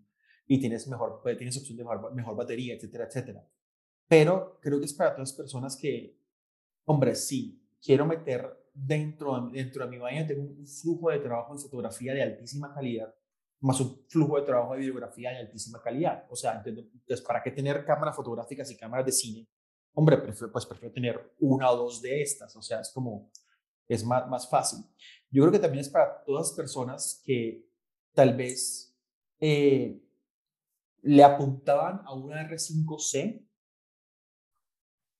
Y 0.46 0.58
tienes, 0.58 0.88
mejor, 0.88 1.20
pues, 1.22 1.36
tienes 1.36 1.58
opción 1.58 1.76
de 1.76 1.84
mejor, 1.84 2.14
mejor 2.14 2.34
batería, 2.34 2.74
etcétera, 2.74 3.04
etcétera. 3.04 3.46
Pero 4.08 4.58
creo 4.62 4.78
que 4.78 4.86
es 4.86 4.94
para 4.94 5.10
todas 5.10 5.28
las 5.28 5.36
personas 5.36 5.76
que, 5.76 6.18
hombre, 6.86 7.14
sí, 7.14 7.62
quiero 7.82 8.06
meter 8.06 8.65
dentro, 8.76 9.48
dentro 9.50 9.84
de 9.84 9.90
mi 9.90 9.98
baño, 9.98 10.26
tengo 10.26 10.42
un 10.42 10.66
flujo 10.66 11.10
de 11.10 11.18
trabajo 11.18 11.52
en 11.54 11.60
fotografía 11.60 12.14
de 12.14 12.22
altísima 12.22 12.72
calidad, 12.74 13.14
más 13.60 13.80
un 13.80 14.04
flujo 14.08 14.38
de 14.38 14.46
trabajo 14.46 14.74
de 14.74 14.80
videografía 14.80 15.30
de 15.30 15.38
altísima 15.38 15.80
calidad. 15.82 16.26
O 16.28 16.36
sea, 16.36 16.62
entonces, 16.64 17.20
¿para 17.22 17.42
qué 17.42 17.50
tener 17.50 17.84
cámaras 17.84 18.14
fotográficas 18.14 18.70
y 18.70 18.76
cámaras 18.76 19.06
de 19.06 19.12
cine 19.12 19.48
hombre, 19.96 20.18
pues 20.18 20.66
prefiero 20.66 20.92
tener 20.92 21.34
una 21.40 21.70
o 21.70 21.76
dos 21.76 22.02
de 22.02 22.20
estas, 22.20 22.54
o 22.54 22.62
sea, 22.62 22.80
es 22.80 22.90
como, 22.92 23.30
es 23.88 24.04
más, 24.04 24.28
más 24.28 24.48
fácil. 24.48 24.84
Yo 25.30 25.42
creo 25.42 25.52
que 25.52 25.58
también 25.58 25.80
es 25.80 25.88
para 25.88 26.22
todas 26.22 26.48
las 26.48 26.56
personas 26.56 27.22
que 27.24 27.66
tal 28.12 28.36
vez 28.36 28.94
eh, 29.40 29.98
le 31.00 31.24
apuntaban 31.24 32.02
a 32.04 32.12
una 32.12 32.46
R5C 32.46 33.42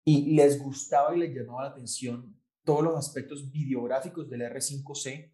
y 0.05 0.35
les 0.35 0.63
gustaba 0.63 1.17
y 1.17 1.21
les 1.21 1.35
llamaba 1.35 1.63
la 1.63 1.71
atención 1.71 2.36
todos 2.67 2.83
los 2.83 2.97
aspectos 2.97 3.51
videográficos 3.51 4.29
del 4.29 4.43
R5C, 4.43 5.33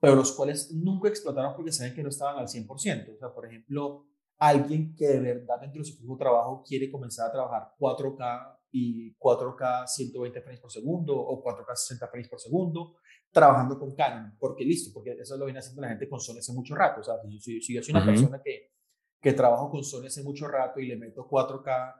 pero 0.00 0.16
los 0.16 0.32
cuales 0.32 0.72
nunca 0.72 1.08
explotaron 1.08 1.54
porque 1.54 1.72
saben 1.72 1.94
que 1.94 2.02
no 2.02 2.08
estaban 2.08 2.38
al 2.38 2.48
100%. 2.48 3.14
O 3.14 3.18
sea, 3.18 3.32
por 3.32 3.46
ejemplo, 3.46 4.06
alguien 4.36 4.94
que 4.94 5.06
de 5.06 5.20
verdad 5.20 5.60
dentro 5.60 5.80
de 5.80 5.84
su 5.88 5.96
de 5.96 6.18
trabajo 6.18 6.64
quiere 6.66 6.90
comenzar 6.90 7.28
a 7.28 7.32
trabajar 7.32 7.74
4K 7.78 8.58
y 8.72 9.14
4K 9.14 9.86
120 9.86 10.42
frames 10.42 10.60
por 10.60 10.72
segundo 10.72 11.16
o 11.16 11.42
4K 11.42 11.76
60 11.76 12.08
frames 12.08 12.28
por 12.28 12.40
segundo, 12.40 12.96
trabajando 13.30 13.78
con 13.78 13.94
Canon, 13.94 14.36
porque 14.38 14.64
listo, 14.64 14.90
porque 14.92 15.12
eso 15.12 15.36
lo 15.36 15.44
viene 15.44 15.60
haciendo 15.60 15.82
la 15.82 15.90
gente 15.90 16.08
con 16.08 16.20
Sony 16.20 16.38
hace 16.38 16.52
mucho 16.52 16.74
rato, 16.74 17.00
o 17.00 17.04
sea, 17.04 17.14
si, 17.38 17.74
yo 17.74 17.82
soy 17.82 17.94
una 17.94 18.04
persona 18.04 18.40
que, 18.42 18.72
que 19.20 19.32
trabajo 19.34 19.70
con 19.70 19.84
Sony 19.84 20.06
hace 20.06 20.22
mucho 20.22 20.48
rato 20.48 20.80
y 20.80 20.86
le 20.86 20.96
meto 20.96 21.28
4K 21.28 21.94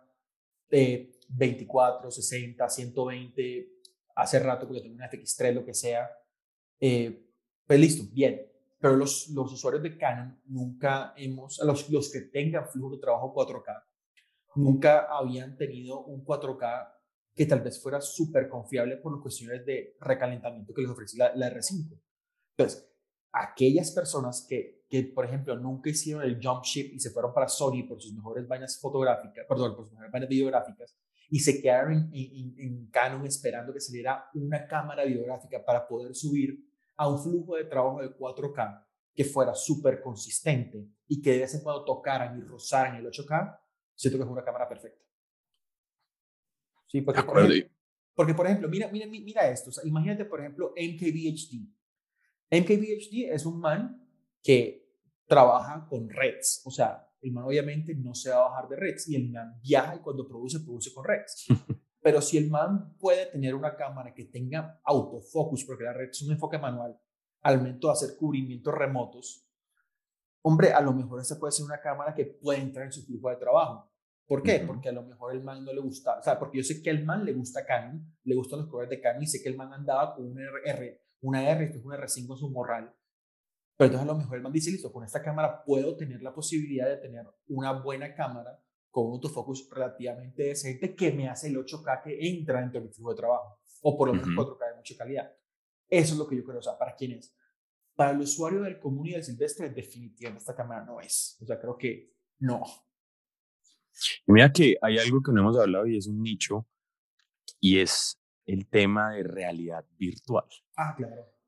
eh, 0.71 1.13
24, 1.29 2.11
60, 2.11 2.69
120, 2.69 3.80
hace 4.21 4.39
rato 4.39 4.67
porque 4.67 4.83
tengo 4.83 4.97
una 4.97 5.11
FX3, 5.11 5.55
lo 5.55 5.65
que 5.65 5.75
sea, 5.75 6.11
eh, 6.79 7.27
pues 7.67 7.81
listo, 7.81 8.05
bien, 8.13 8.47
pero 8.79 8.97
los, 8.97 9.29
los 9.29 9.53
usuarios 9.53 9.83
de 9.83 9.97
Canon 9.97 10.41
nunca 10.47 11.15
hemos, 11.17 11.59
los, 11.65 11.89
los 11.91 12.11
que 12.13 12.23
tengan 12.23 12.69
flujo 12.69 12.95
de 12.95 13.01
trabajo 13.01 13.35
4K, 13.35 13.85
nunca 14.57 15.07
habían 15.11 15.57
tenido 15.57 16.05
un 16.05 16.25
4K 16.25 16.95
que 17.35 17.47
tal 17.47 17.61
vez 17.61 17.81
fuera 17.81 18.01
súper 18.01 18.49
confiable 18.49 18.97
por 18.97 19.13
las 19.13 19.23
cuestiones 19.23 19.65
de 19.65 19.97
recalentamiento 20.01 20.75
que 20.75 20.83
les 20.83 20.91
ofrece 20.91 21.17
la, 21.17 21.33
R5. 21.33 21.99
Entonces, 22.57 22.91
aquellas 23.33 23.93
personas 23.93 24.45
que, 24.49 24.85
que, 24.89 25.05
por 25.05 25.25
ejemplo, 25.25 25.57
nunca 25.57 25.91
hicieron 25.91 26.23
el 26.23 26.41
jump 26.43 26.65
ship 26.65 26.91
y 26.93 27.01
se 27.01 27.11
fueron 27.11 27.33
para 27.33 27.49
Sony 27.49 27.85
por 27.89 28.01
sus 28.01 28.13
mejores 28.13 28.47
vainas 28.47 28.79
fotográficas, 28.81 29.47
perdón, 29.49 29.77
por 29.77 29.85
sus 29.85 29.93
mejores 29.93 30.13
vainas 30.13 30.29
videográficas, 30.29 30.99
y 31.31 31.39
se 31.39 31.63
quedaron 31.63 32.11
en, 32.13 32.55
en 32.59 32.91
Canon 32.91 33.25
esperando 33.25 33.73
que 33.73 33.81
saliera 33.81 34.29
una 34.35 34.67
cámara 34.67 35.05
videográfica 35.05 35.65
para 35.65 35.87
poder 35.87 36.15
subir 36.15 36.59
a 36.97 37.09
un 37.09 37.23
flujo 37.23 37.57
de 37.57 37.65
trabajo 37.65 38.03
de 38.03 38.15
4K 38.15 38.85
que 39.15 39.25
fuera 39.25 39.55
súper 39.55 40.03
consistente 40.03 40.87
y 41.07 41.23
que 41.23 41.33
de 41.33 41.39
vez 41.41 41.55
en 41.55 41.63
cuando 41.63 41.85
tocaran 41.85 42.39
y 42.39 42.43
rozaran 42.43 42.97
el 42.97 43.07
8K, 43.07 43.59
siento 43.95 44.19
que 44.19 44.25
es 44.25 44.31
una 44.31 44.45
cámara 44.45 44.69
perfecta. 44.69 45.05
Sí, 46.87 47.01
porque, 47.03 47.23
por 47.23 47.39
ejemplo, 47.39 47.71
porque 48.15 48.35
por 48.35 48.47
ejemplo, 48.47 48.69
mira, 48.69 48.89
mira, 48.89 49.07
mira 49.07 49.49
esto. 49.49 49.71
imagínate, 49.85 50.25
por 50.25 50.41
ejemplo, 50.41 50.75
MKBHD. 50.77 51.69
MKBHD 52.51 53.33
es 53.33 53.47
un 53.47 53.61
man 53.61 54.07
que 54.43 54.91
trabaja 55.27 55.87
con 55.89 56.09
Reds. 56.09 56.63
O 56.65 56.71
sea, 56.71 57.10
el 57.23 57.33
man 57.33 57.45
obviamente 57.45 57.95
no 57.95 58.15
se 58.15 58.31
va 58.31 58.37
a 58.37 58.49
bajar 58.51 58.69
de 58.69 58.77
Reds 58.77 59.09
y 59.09 59.17
el 59.17 59.31
man 59.31 59.61
viaja 59.63 59.97
y 59.97 59.99
cuando 60.01 60.27
produce, 60.27 60.61
produce 60.61 60.93
con 60.93 61.05
Reds. 61.05 61.47
Pero 62.03 62.23
si 62.23 62.39
el 62.39 62.49
man 62.49 62.97
puede 62.99 63.27
tener 63.27 63.55
una 63.55 63.77
cámara 63.77 64.15
que 64.15 64.25
tenga 64.25 64.81
autofocus, 64.85 65.65
porque 65.65 65.85
la 65.85 65.93
red 65.93 66.09
es 66.09 66.23
un 66.23 66.33
enfoque 66.33 66.59
manual, 66.59 66.99
al 67.43 67.59
momento 67.59 67.89
de 67.89 67.93
hacer 67.93 68.17
cubrimientos 68.17 68.75
remotos, 68.75 69.47
hombre, 70.43 70.73
a 70.73 70.81
lo 70.81 70.93
mejor 70.93 71.21
esta 71.21 71.39
puede 71.39 71.53
ser 71.53 71.67
una 71.67 71.81
cámara 71.81 72.15
que 72.15 72.25
puede 72.25 72.61
entrar 72.61 72.87
en 72.87 72.93
su 72.93 73.05
flujo 73.05 73.29
de 73.29 73.37
trabajo. 73.37 73.91
¿Por 74.27 74.43
qué? 74.43 74.61
Porque 74.61 74.89
a 74.89 74.93
lo 74.93 75.03
mejor 75.03 75.35
el 75.35 75.43
man 75.43 75.65
no 75.65 75.73
le 75.73 75.81
gusta, 75.81 76.19
o 76.19 76.23
sea, 76.23 76.39
porque 76.39 76.59
yo 76.59 76.65
sé 76.65 76.81
que 76.83 76.91
al 76.91 77.05
man 77.05 77.25
le 77.25 77.33
gusta 77.33 77.67
Canon, 77.67 78.17
le 78.23 78.35
gustan 78.35 78.61
los 78.61 78.69
colores 78.69 78.89
de 78.89 79.01
Canon 79.01 79.23
y 79.23 79.27
sé 79.27 79.43
que 79.43 79.49
el 79.49 79.57
man 79.57 79.73
andaba 79.73 80.15
con 80.15 80.25
una 80.25 80.43
R, 80.65 81.03
una 81.23 81.51
R, 81.51 81.65
esto 81.65 81.79
es 81.79 81.85
una 81.85 81.97
R5 81.97 82.31
en 82.31 82.37
su 82.37 82.51
morral. 82.51 82.95
Pero 83.81 83.93
entonces 83.93 84.11
a 84.11 84.13
lo 84.13 84.19
mejor 84.19 84.37
el 84.37 84.43
man 84.43 84.53
dice, 84.53 84.71
listo, 84.71 84.93
con 84.93 85.05
esta 85.05 85.23
cámara 85.23 85.65
puedo 85.65 85.97
tener 85.97 86.21
la 86.21 86.35
posibilidad 86.35 86.87
de 86.87 86.99
tener 86.99 87.25
una 87.49 87.73
buena 87.73 88.15
cámara 88.15 88.63
con 88.91 89.07
un 89.07 89.13
autofocus 89.13 89.71
relativamente 89.71 90.43
decente 90.43 90.95
que 90.95 91.11
me 91.13 91.31
hace 91.31 91.49
el 91.49 91.57
8K 91.57 92.03
que 92.03 92.29
entra 92.29 92.61
dentro 92.61 92.79
de 92.79 92.89
mi 92.89 92.93
flujo 92.93 93.13
de 93.13 93.17
trabajo, 93.17 93.63
o 93.81 93.97
por 93.97 94.09
lo 94.09 94.13
menos 94.13 94.29
4K 94.29 94.69
de 94.69 94.77
mucha 94.77 94.97
calidad. 94.99 95.33
Eso 95.89 96.13
es 96.13 96.19
lo 96.19 96.29
que 96.29 96.37
yo 96.37 96.45
creo, 96.45 96.59
o 96.59 96.63
sea, 96.63 96.77
¿para 96.77 96.95
quién 96.95 97.13
es? 97.13 97.35
Para 97.95 98.11
el 98.11 98.21
usuario 98.21 98.61
del 98.61 98.79
común 98.79 99.07
y 99.07 99.13
del 99.13 99.25
silvestre, 99.25 99.71
definitivamente 99.71 100.43
esta 100.43 100.55
cámara 100.55 100.85
no 100.85 101.01
es. 101.01 101.39
O 101.41 101.47
sea, 101.47 101.59
creo 101.59 101.79
que 101.79 102.13
no. 102.41 102.63
Y 104.27 104.33
mira 104.33 104.53
que 104.53 104.77
hay 104.83 104.99
algo 104.99 105.23
que 105.23 105.33
no 105.33 105.41
hemos 105.41 105.59
hablado 105.59 105.87
y 105.87 105.97
es 105.97 106.07
un 106.07 106.23
nicho, 106.23 106.69
y 107.59 107.79
es 107.79 108.21
el 108.45 108.69
tema 108.69 109.15
de 109.15 109.23
realidad 109.23 109.87
virtual. 109.97 110.45
Ah, 110.77 110.93
claro. 110.95 111.40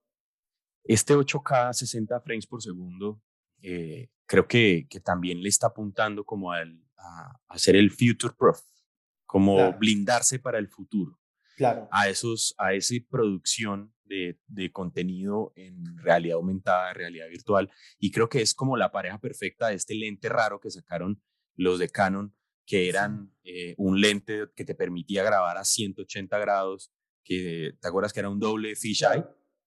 Este 0.85 1.15
8K 1.15 1.73
60 1.73 2.21
frames 2.21 2.47
por 2.47 2.63
segundo, 2.63 3.23
eh, 3.63 4.11
creo 4.27 4.47
que, 4.49 4.87
que, 4.89 5.01
también 5.01 5.43
le 5.43 5.49
está 5.49 5.69
apuntando 5.69 6.25
como 6.25 6.53
al, 6.53 6.85
a, 6.97 7.39
hacer 7.49 7.77
el 7.77 7.91
future 7.91 8.35
proof, 8.37 8.61
como 9.25 9.73
blindarse 9.75 10.39
para 10.39 10.59
el 10.59 10.69
futuro. 10.69 11.19
Claro. 11.57 11.89
A, 11.93 12.09
esos, 12.09 12.55
a 12.59 12.73
esa 12.75 12.95
producción 13.09 13.95
de, 14.05 14.41
de, 14.49 14.73
contenido 14.73 15.53
en 15.55 15.97
realidad 15.99 16.37
aumentada, 16.37 16.93
realidad 16.93 17.29
virtual. 17.29 17.71
Y 17.99 18.11
creo 18.11 18.29
que 18.29 18.43
es 18.43 18.55
como 18.55 18.77
la 18.77 18.91
pareja 18.91 19.19
perfecta 19.19 19.69
de 19.69 19.77
este 19.77 19.95
lente 19.95 20.29
raro 20.29 20.61
que 20.61 20.71
sacaron 20.71 21.23
los 21.55 21.79
de 21.79 21.89
Canon, 21.89 22.35
que 22.67 22.89
eran 22.89 23.35
eh, 23.45 23.75
un 23.77 24.01
lente 24.01 24.49
que 24.55 24.65
te 24.65 24.75
permitía 24.75 25.23
grabar 25.23 25.57
a 25.57 25.65
180 25.65 26.39
grados, 26.39 26.93
que 27.25 27.73
te 27.81 27.89
acuerdas 27.89 28.13
que 28.13 28.21
era 28.21 28.31
un 28.31 28.41
doble 28.41 28.75
fisheye. 28.77 29.25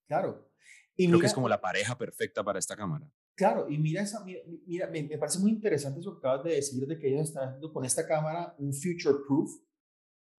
Claro. 0.08 0.52
Y 0.98 1.08
creo 1.08 1.20
que 1.20 1.26
es 1.26 1.34
como 1.34 1.50
la 1.50 1.60
pareja 1.60 1.98
perfecta 1.98 2.44
para 2.44 2.60
esta 2.60 2.76
cámara. 2.76 3.10
Claro, 3.36 3.70
y 3.70 3.78
mira, 3.78 4.02
esa, 4.02 4.24
mira, 4.24 4.88
me, 4.88 5.18
parece 5.18 5.40
muy 5.40 5.52
interesante 5.52 6.00
eso 6.00 6.14
que 6.14 6.20
acabas 6.20 6.46
de 6.46 6.52
decir, 6.52 6.88
de 6.88 6.98
que 6.98 7.10
ellos 7.10 7.28
están 7.28 7.50
haciendo 7.50 7.74
con 7.74 7.84
esta 7.84 8.08
cámara 8.08 8.56
un 8.58 8.74
future 8.74 9.18
proof. 9.28 9.52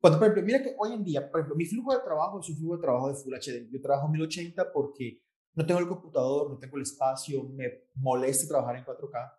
Cuando, 0.00 0.18
por 0.18 0.28
ejemplo, 0.28 0.46
mira 0.46 0.62
que 0.62 0.74
hoy 0.78 0.94
en 0.94 1.04
día, 1.04 1.30
por 1.30 1.40
ejemplo, 1.40 1.56
mi 1.56 1.66
flujo 1.66 1.92
de 1.92 2.02
trabajo 2.02 2.40
es 2.40 2.48
un 2.48 2.56
flujo 2.56 2.76
de 2.76 2.82
trabajo 2.82 3.08
de 3.08 3.14
Full 3.16 3.34
HD. 3.34 3.70
Yo 3.70 3.82
trabajo 3.82 4.08
1080 4.08 4.72
porque 4.72 5.22
no 5.54 5.66
tengo 5.66 5.80
el 5.80 5.88
computador, 5.88 6.50
no 6.50 6.58
tengo 6.58 6.76
el 6.76 6.82
espacio, 6.82 7.44
me 7.44 7.88
molesta 7.94 8.48
trabajar 8.48 8.76
en 8.76 8.84
4K. 8.84 9.32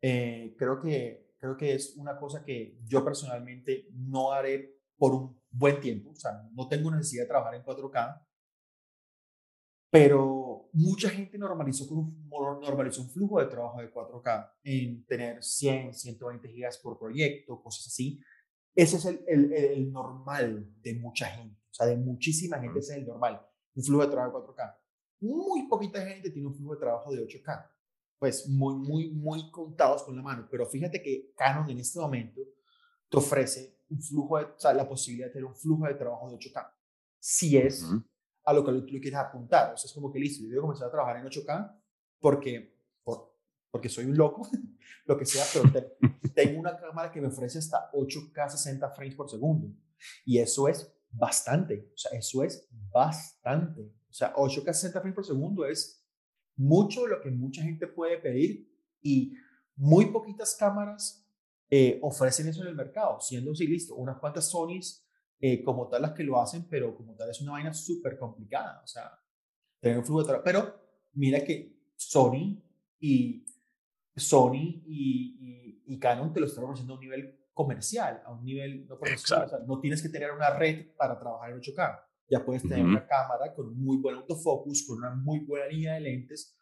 Eh, 0.00 0.54
creo, 0.56 0.80
que, 0.80 1.34
creo 1.38 1.56
que 1.56 1.74
es 1.74 1.96
una 1.96 2.16
cosa 2.18 2.44
que 2.44 2.78
yo 2.84 3.04
personalmente 3.04 3.88
no 3.92 4.32
haré 4.32 4.76
por 4.96 5.12
un 5.12 5.40
buen 5.50 5.80
tiempo. 5.80 6.10
O 6.10 6.16
sea, 6.16 6.48
no 6.52 6.68
tengo 6.68 6.90
necesidad 6.90 7.24
de 7.24 7.28
trabajar 7.28 7.54
en 7.56 7.64
4K 7.64 8.22
pero 9.92 10.41
mucha 10.72 11.10
gente 11.10 11.38
normalizó, 11.38 11.88
con 11.88 11.98
un, 11.98 12.28
normalizó 12.60 13.02
un 13.02 13.10
flujo 13.10 13.40
de 13.40 13.46
trabajo 13.46 13.80
de 13.80 13.92
4K 13.92 14.52
en 14.64 15.04
tener 15.06 15.42
100, 15.42 15.94
120 15.94 16.48
gigas 16.48 16.78
por 16.78 16.98
proyecto, 16.98 17.62
cosas 17.62 17.86
así. 17.86 18.20
Ese 18.74 18.96
es 18.96 19.04
el, 19.04 19.24
el, 19.26 19.52
el, 19.52 19.92
normal 19.92 20.66
de 20.80 20.94
mucha 20.94 21.26
gente, 21.26 21.60
o 21.70 21.74
sea, 21.74 21.86
de 21.86 21.96
muchísima 21.96 22.58
gente 22.58 22.78
ese 22.78 22.92
es 22.94 22.98
el 23.00 23.06
normal, 23.06 23.44
un 23.74 23.84
flujo 23.84 24.04
de 24.04 24.10
trabajo 24.10 24.40
de 24.40 24.46
4K. 24.46 24.76
Muy 25.20 25.68
poquita 25.68 26.04
gente 26.06 26.30
tiene 26.30 26.48
un 26.48 26.54
flujo 26.54 26.74
de 26.74 26.80
trabajo 26.80 27.12
de 27.12 27.22
8K, 27.22 27.70
pues 28.18 28.48
muy, 28.48 28.74
muy, 28.76 29.10
muy 29.10 29.50
contados 29.50 30.04
con 30.04 30.16
la 30.16 30.22
mano, 30.22 30.48
pero 30.50 30.66
fíjate 30.66 31.02
que 31.02 31.32
Canon 31.36 31.68
en 31.68 31.78
este 31.78 32.00
momento 32.00 32.40
te 33.08 33.16
ofrece 33.18 33.78
un 33.90 34.00
flujo 34.00 34.38
de, 34.38 34.44
o 34.44 34.58
sea, 34.58 34.72
la 34.72 34.88
posibilidad 34.88 35.26
de 35.26 35.34
tener 35.34 35.44
un 35.44 35.54
flujo 35.54 35.86
de 35.86 35.94
trabajo 35.94 36.30
de 36.30 36.36
8K. 36.36 36.72
Si 37.18 37.56
es 37.56 37.86
a 38.44 38.52
lo 38.52 38.64
que 38.64 38.72
tú 38.72 38.86
quieres 38.86 39.14
apuntar. 39.14 39.74
O 39.74 39.76
sea, 39.76 39.88
es 39.88 39.94
como 39.94 40.12
que 40.12 40.18
listo, 40.18 40.44
yo 40.46 40.58
a 40.58 40.62
comenzar 40.62 40.88
a 40.88 40.90
trabajar 40.90 41.16
en 41.16 41.26
8K 41.26 41.80
porque, 42.20 42.76
por, 43.02 43.36
porque 43.70 43.88
soy 43.88 44.06
un 44.06 44.16
loco, 44.16 44.48
lo 45.06 45.16
que 45.16 45.24
sea, 45.24 45.44
pero 45.52 45.88
tengo 46.34 46.60
una 46.60 46.76
cámara 46.76 47.10
que 47.10 47.20
me 47.20 47.28
ofrece 47.28 47.58
hasta 47.58 47.90
8K 47.92 48.50
60 48.50 48.90
frames 48.90 49.14
por 49.14 49.28
segundo. 49.28 49.74
Y 50.24 50.38
eso 50.38 50.68
es 50.68 50.92
bastante, 51.10 51.90
o 51.94 51.96
sea, 51.96 52.18
eso 52.18 52.42
es 52.42 52.68
bastante. 52.70 53.82
O 53.82 54.12
sea, 54.12 54.34
8K 54.34 54.72
60 54.72 55.00
frames 55.00 55.14
por 55.14 55.26
segundo 55.26 55.66
es 55.66 56.04
mucho 56.56 57.02
de 57.02 57.10
lo 57.10 57.20
que 57.20 57.30
mucha 57.30 57.62
gente 57.62 57.86
puede 57.86 58.18
pedir 58.18 58.68
y 59.00 59.34
muy 59.76 60.06
poquitas 60.06 60.54
cámaras 60.54 61.26
eh, 61.70 61.98
ofrecen 62.02 62.48
eso 62.48 62.62
en 62.62 62.68
el 62.68 62.74
mercado, 62.74 63.18
siendo 63.20 63.52
así, 63.52 63.66
listo, 63.66 63.94
unas 63.94 64.18
cuantas 64.18 64.50
Sonys 64.50 65.06
eh, 65.44 65.60
como 65.60 65.88
tal 65.88 66.02
las 66.02 66.12
que 66.12 66.22
lo 66.22 66.40
hacen, 66.40 66.68
pero 66.70 66.96
como 66.96 67.16
tal 67.16 67.28
es 67.28 67.40
una 67.40 67.50
vaina 67.50 67.74
súper 67.74 68.16
complicada, 68.16 68.80
o 68.80 68.86
sea, 68.86 69.10
tener 69.80 69.98
un 69.98 70.04
flujo 70.04 70.20
de 70.20 70.26
trabajo. 70.26 70.44
Pero 70.44 70.80
mira 71.14 71.42
que 71.42 71.90
Sony 71.96 72.62
y 73.00 73.44
Sony 74.14 74.84
y, 74.86 75.82
y, 75.84 75.98
Canon 75.98 76.32
te 76.32 76.38
lo 76.38 76.46
están 76.46 76.62
ofreciendo 76.62 76.94
a 76.94 76.96
un 76.96 77.00
nivel 77.00 77.40
comercial, 77.52 78.22
a 78.24 78.30
un 78.30 78.44
nivel 78.44 78.86
no 78.86 78.96
profesional. 78.96 79.46
O 79.46 79.48
sea, 79.48 79.58
no 79.66 79.80
tienes 79.80 80.00
que 80.00 80.10
tener 80.10 80.30
una 80.30 80.50
red 80.50 80.94
para 80.96 81.18
trabajar 81.18 81.50
en 81.50 81.60
8K. 81.60 82.04
Ya 82.30 82.44
puedes 82.44 82.62
tener 82.62 82.84
una 82.84 83.04
cámara 83.04 83.52
con 83.52 83.76
muy 83.76 83.96
buen 83.96 84.14
autofocus, 84.14 84.86
con 84.86 84.98
una 84.98 85.10
muy 85.10 85.40
buena 85.40 85.66
línea 85.66 85.94
de 85.94 86.00
lentes. 86.02 86.56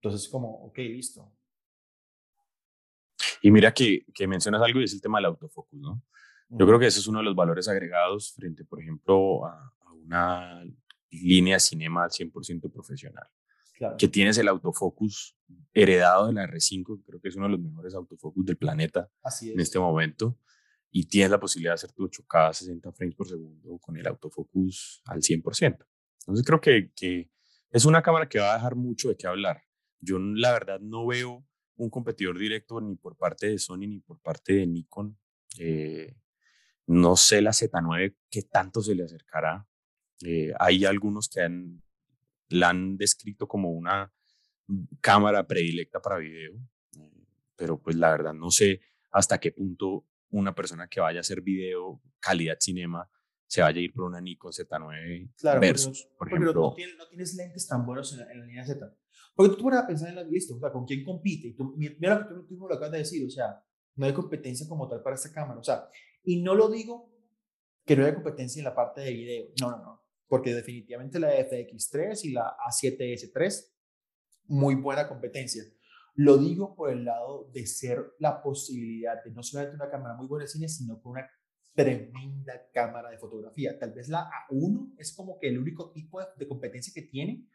Entonces, 0.00 0.28
como, 0.28 0.66
ok, 0.66 0.78
listo. 0.78 1.32
Y 3.42 3.50
mira 3.50 3.74
que, 3.74 4.06
que 4.14 4.28
mencionas 4.28 4.62
algo 4.62 4.80
y 4.80 4.84
es 4.84 4.92
el 4.92 5.00
tema 5.00 5.18
del 5.18 5.26
autofocus, 5.26 5.80
¿no? 5.80 6.00
Yo 6.50 6.66
creo 6.66 6.78
que 6.78 6.86
ese 6.86 7.00
es 7.00 7.06
uno 7.06 7.18
de 7.18 7.24
los 7.24 7.34
valores 7.34 7.68
agregados 7.68 8.32
frente, 8.34 8.64
por 8.64 8.80
ejemplo, 8.80 9.44
a, 9.44 9.74
una 10.04 10.64
línea 11.10 11.58
cinema 11.58 12.04
al 12.04 12.10
100% 12.10 12.72
profesional. 12.72 13.26
Que 13.96 14.08
tienes 14.08 14.38
el 14.38 14.48
autofocus 14.48 15.36
heredado 15.72 16.26
de 16.26 16.32
la 16.32 16.46
R5, 16.46 16.98
que 16.98 17.04
creo 17.04 17.20
que 17.20 17.28
es 17.28 17.36
uno 17.36 17.46
de 17.46 17.52
los 17.52 17.60
mejores 17.60 17.94
autofocus 17.94 18.44
del 18.44 18.56
planeta 18.56 19.08
en 19.42 19.60
este 19.60 19.78
momento. 19.78 20.38
Y 20.90 21.04
tienes 21.04 21.30
la 21.30 21.38
posibilidad 21.38 21.72
de 21.72 21.74
hacer 21.74 21.92
tu 21.92 22.08
8K 22.08 22.54
60 22.54 22.92
frames 22.92 23.14
por 23.14 23.28
segundo 23.28 23.78
con 23.78 23.96
el 23.96 24.06
autofocus 24.06 25.02
al 25.04 25.20
100%. 25.20 25.86
Entonces 26.20 26.46
creo 26.46 26.60
que, 26.60 26.90
que 26.96 27.30
es 27.70 27.84
una 27.84 28.02
cámara 28.02 28.28
que 28.28 28.40
va 28.40 28.52
a 28.52 28.56
dejar 28.56 28.74
mucho 28.74 29.10
de 29.10 29.16
qué 29.16 29.26
hablar. 29.26 29.62
Yo 30.00 30.18
la 30.18 30.52
verdad 30.52 30.80
no 30.80 31.06
veo 31.06 31.44
un 31.76 31.90
competidor 31.90 32.38
directo 32.38 32.80
ni 32.80 32.96
por 32.96 33.16
parte 33.16 33.48
de 33.48 33.58
Sony 33.58 33.86
ni 33.86 34.00
por 34.00 34.20
parte 34.20 34.54
de 34.54 34.66
Nikon. 34.66 35.16
Eh, 35.58 36.16
no 36.88 37.16
sé 37.16 37.42
la 37.42 37.50
Z9 37.50 38.16
qué 38.30 38.42
tanto 38.42 38.80
se 38.80 38.94
le 38.94 39.04
acercará. 39.04 39.66
Eh, 40.24 40.52
hay 40.58 40.84
algunos 40.84 41.28
que 41.28 41.42
han, 41.42 41.82
la 42.48 42.70
han 42.70 42.96
descrito 42.96 43.46
como 43.46 43.70
una 43.70 44.12
cámara 45.00 45.46
predilecta 45.46 46.00
para 46.00 46.16
video, 46.16 46.54
eh, 46.98 47.26
pero 47.56 47.80
pues 47.80 47.96
la 47.96 48.10
verdad 48.10 48.32
no 48.32 48.50
sé 48.50 48.80
hasta 49.10 49.38
qué 49.38 49.52
punto 49.52 50.06
una 50.30 50.54
persona 50.54 50.88
que 50.88 51.00
vaya 51.00 51.18
a 51.18 51.20
hacer 51.20 51.42
video 51.42 52.02
calidad 52.20 52.56
cinema 52.58 53.08
se 53.46 53.62
vaya 53.62 53.80
a 53.80 53.82
ir 53.82 53.92
por 53.92 54.04
una 54.04 54.20
Nikon 54.20 54.52
Z9 54.52 55.32
claro, 55.36 55.60
versus, 55.60 56.08
por 56.18 56.28
ejemplo. 56.28 56.52
No, 56.52 56.74
tienes, 56.74 57.34
lentes 57.34 57.66
tan 57.66 57.84
buenos 57.86 58.12
en 58.12 58.18
la, 58.20 58.46
línea 58.46 58.64
Z. 58.64 58.94
Porque 59.34 59.56
tú 59.56 59.62
puedes 59.62 59.82
pensar 59.84 60.10
en 60.10 60.16
la 60.16 60.24
lista, 60.24 60.54
o 60.54 60.58
sea, 60.58 60.70
con 60.70 60.84
quién 60.84 61.02
compite. 61.02 61.48
Y 61.48 61.54
tú, 61.54 61.74
mira 61.76 62.18
lo 62.18 62.28
que 62.28 62.34
tú, 62.34 62.46
tú 62.46 62.68
lo 62.68 62.74
acabas 62.74 62.92
de 62.92 62.98
decir, 62.98 63.26
o 63.26 63.30
sea, 63.30 63.62
no 63.96 64.04
hay 64.04 64.12
competencia 64.12 64.68
como 64.68 64.86
tal 64.86 65.02
para 65.02 65.16
esta 65.16 65.32
cámara. 65.32 65.60
O 65.60 65.64
sea, 65.64 65.88
y 66.22 66.42
no 66.42 66.54
lo 66.54 66.68
digo 66.68 67.08
que 67.84 67.96
no 67.96 68.04
haya 68.04 68.14
competencia 68.14 68.60
en 68.60 68.64
la 68.64 68.74
parte 68.74 69.00
de 69.00 69.12
video. 69.12 69.46
No, 69.60 69.70
no, 69.70 69.78
no. 69.78 70.02
Porque 70.26 70.54
definitivamente 70.54 71.18
la 71.18 71.30
FX3 71.30 72.24
y 72.24 72.32
la 72.32 72.54
A7S3, 72.68 73.72
muy 74.48 74.74
buena 74.74 75.08
competencia. 75.08 75.64
Lo 76.14 76.36
digo 76.36 76.74
por 76.74 76.90
el 76.90 77.04
lado 77.04 77.48
de 77.52 77.66
ser 77.66 78.14
la 78.18 78.42
posibilidad 78.42 79.22
de 79.24 79.30
no 79.30 79.42
solamente 79.42 79.76
una 79.76 79.90
cámara 79.90 80.14
muy 80.16 80.26
buena 80.26 80.44
de 80.44 80.48
cine, 80.48 80.68
sino 80.68 81.00
con 81.00 81.12
una 81.12 81.30
tremenda 81.74 82.68
cámara 82.74 83.08
de 83.08 83.18
fotografía. 83.18 83.78
Tal 83.78 83.92
vez 83.92 84.08
la 84.08 84.28
A1 84.50 84.94
es 84.98 85.14
como 85.14 85.38
que 85.38 85.48
el 85.48 85.58
único 85.58 85.92
tipo 85.92 86.20
de, 86.36 86.48
competencia 86.48 86.92
que 86.92 87.02
tiene, 87.02 87.48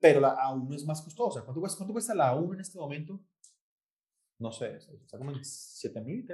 pero 0.00 0.20
la 0.20 0.36
A1 0.36 0.74
es 0.74 0.84
más 0.84 1.00
costosa. 1.02 1.42
¿Cuánto 1.44 1.60
cuesta, 1.60 1.78
¿Cuánto 1.78 1.92
cuesta 1.92 2.14
la 2.14 2.34
A1 2.34 2.54
en 2.54 2.60
este 2.60 2.78
momento? 2.78 3.24
No 4.40 4.50
sé, 4.50 4.76
está 4.76 5.16
como 5.16 5.30
en 5.30 5.44
7 5.44 6.00
mil, 6.00 6.26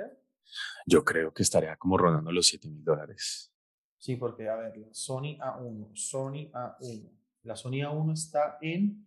Yo 0.87 1.05
creo 1.05 1.33
que 1.33 1.43
estaría 1.43 1.77
como 1.77 1.99
rondando 1.99 2.33
los 2.33 2.47
7 2.47 2.69
mil 2.69 2.85
dólares. 2.85 3.53
Sí, 3.99 4.17
porque, 4.17 4.49
a 4.49 4.57
ver, 4.57 4.77
la 4.77 4.89
Sony 4.93 5.37
A1, 5.39 5.91
Sony 5.95 6.51
A1. 6.53 7.11
La 7.43 7.57
Sony 7.57 7.83
A1 7.83 8.13
está 8.13 8.59
en 8.61 9.07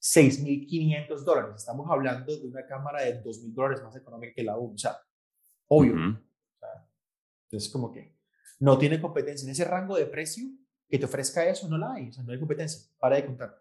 6.500 0.00 1.24
dólares. 1.24 1.56
Estamos 1.56 1.90
hablando 1.90 2.36
de 2.36 2.46
una 2.46 2.64
cámara 2.66 3.02
de 3.02 3.22
2.000 3.22 3.52
dólares 3.52 3.82
más 3.82 3.96
económica 3.96 4.34
que 4.34 4.44
la 4.44 4.56
1. 4.56 4.74
O 4.74 4.78
sea, 4.78 4.98
obvio. 5.68 5.94
entonces, 7.44 7.70
como 7.70 7.92
que 7.92 8.16
no 8.60 8.78
tiene 8.78 9.00
competencia 9.00 9.44
en 9.46 9.52
ese 9.52 9.64
rango 9.64 9.96
de 9.96 10.06
precio. 10.06 10.48
que 10.88 10.98
te 11.00 11.04
ofrezca 11.06 11.44
eso, 11.44 11.68
no 11.68 11.76
la 11.76 11.94
hay, 11.94 12.10
o 12.10 12.12
sea, 12.12 12.22
no 12.22 12.32
hay 12.32 12.38
competencia, 12.38 12.88
para 13.00 13.16
de 13.16 13.26
contar. 13.26 13.60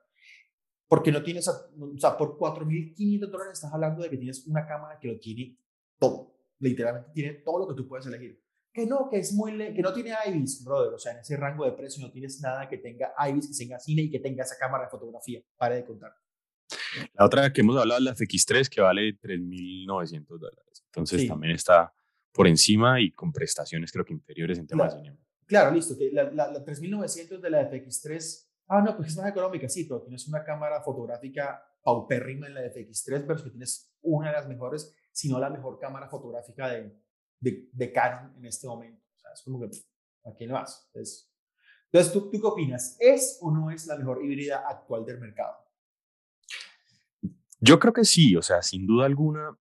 Porque 0.88 1.12
no 1.12 1.24
tienes, 1.24 1.48
o 1.48 1.98
sea, 1.98 2.16
por 2.16 2.38
4.500 2.38 3.28
dólares 3.32 3.54
estás 3.54 3.74
hablando 3.74 4.04
de 4.04 4.12
que 4.12 4.18
tienes 4.18 4.46
una 4.46 4.68
cámara 4.68 5.00
que 5.00 5.08
lo 5.08 5.20
tiene 5.20 5.58
todo, 5.98 6.35
literalmente 6.66 7.12
tiene 7.14 7.34
todo 7.36 7.60
lo 7.60 7.68
que 7.68 7.76
tú 7.76 7.88
puedes 7.88 8.06
elegir. 8.06 8.42
Que 8.74 8.86
no, 8.86 9.08
que 9.10 9.20
es 9.20 9.32
muy, 9.34 9.58
que 9.74 9.82
no 9.82 9.94
tiene 9.94 10.14
IBIS, 10.28 10.66
brother, 10.66 10.94
o 10.94 11.00
sea, 11.00 11.14
en 11.14 11.20
ese 11.20 11.38
rango 11.38 11.64
de 11.64 11.72
precio 11.72 12.06
no 12.06 12.12
tienes 12.12 12.42
nada 12.42 12.68
que 12.68 12.78
tenga 12.78 13.14
IBIS, 13.30 13.48
que 13.48 13.66
tenga 13.66 13.80
cine 13.80 14.02
y 14.04 14.12
que 14.12 14.20
tenga 14.20 14.44
esa 14.44 14.58
cámara 14.58 14.86
de 14.86 14.90
fotografía, 14.90 15.42
para 15.56 15.76
de 15.76 15.86
contar. 15.86 16.14
La 17.14 17.26
otra 17.26 17.54
que 17.54 17.62
hemos 17.62 17.78
hablado 17.78 18.00
es 18.00 18.04
la 18.04 18.16
FX3, 18.16 18.68
que 18.68 18.82
vale 18.82 19.18
3.900 19.18 20.28
dólares. 20.28 20.84
Entonces 20.88 21.28
también 21.28 21.56
está 21.56 21.94
por 22.34 22.48
encima 22.48 23.00
y 23.00 23.12
con 23.12 23.32
prestaciones 23.32 23.92
creo 23.92 24.04
que 24.04 24.14
inferiores 24.14 24.60
en 24.60 24.68
temas 24.68 24.94
claro, 24.94 25.04
de 25.04 25.10
cine. 25.10 25.26
Claro, 25.46 25.72
listo. 25.72 25.96
La, 26.12 26.24
la, 26.32 26.52
la 26.52 26.66
3.900 26.66 27.40
de 27.40 27.50
la 27.50 27.70
FX3, 27.70 28.48
ah, 28.68 28.82
no, 28.82 28.98
pues 28.98 29.10
es 29.10 29.18
más 29.18 29.30
económica, 29.30 29.70
sí, 29.70 29.86
pero 29.86 30.02
tienes 30.02 30.28
una 30.28 30.44
cámara 30.44 30.82
fotográfica 30.82 31.64
paupérrima 31.82 32.48
en 32.48 32.56
la 32.56 32.62
FX3, 32.62 33.26
pero 33.26 33.42
que 33.42 33.52
tienes 33.52 33.96
una 34.02 34.30
de 34.30 34.34
las 34.34 34.48
mejores, 34.48 34.94
si 35.16 35.30
no 35.30 35.40
la 35.40 35.50
mejor 35.50 35.80
cámara 35.80 36.10
fotográfica 36.10 36.68
de, 36.68 36.94
de, 37.40 37.70
de 37.72 37.92
Canon 37.94 38.36
en 38.36 38.46
este 38.46 38.68
momento. 38.68 39.02
O 39.16 39.18
sea, 39.18 39.32
es 39.34 39.42
como 39.44 39.62
que, 39.62 39.70
¿a 40.26 40.36
quién 40.36 40.52
vas? 40.52 40.92
Entonces, 40.94 42.12
¿tú, 42.12 42.30
¿tú 42.30 42.42
qué 42.42 42.46
opinas? 42.46 42.98
¿Es 43.00 43.38
o 43.42 43.50
no 43.50 43.72
es 43.72 43.88
la 43.88 43.96
mejor 43.96 44.24
híbrida 44.26 44.66
actual 44.68 45.06
del 45.06 45.20
mercado? 45.22 45.56
Yo 47.62 47.80
creo 47.80 47.94
que 47.94 48.04
sí, 48.04 48.36
o 48.36 48.42
sea, 48.42 48.62
sin 48.62 48.86
duda 48.86 49.06
alguna, 49.06 49.58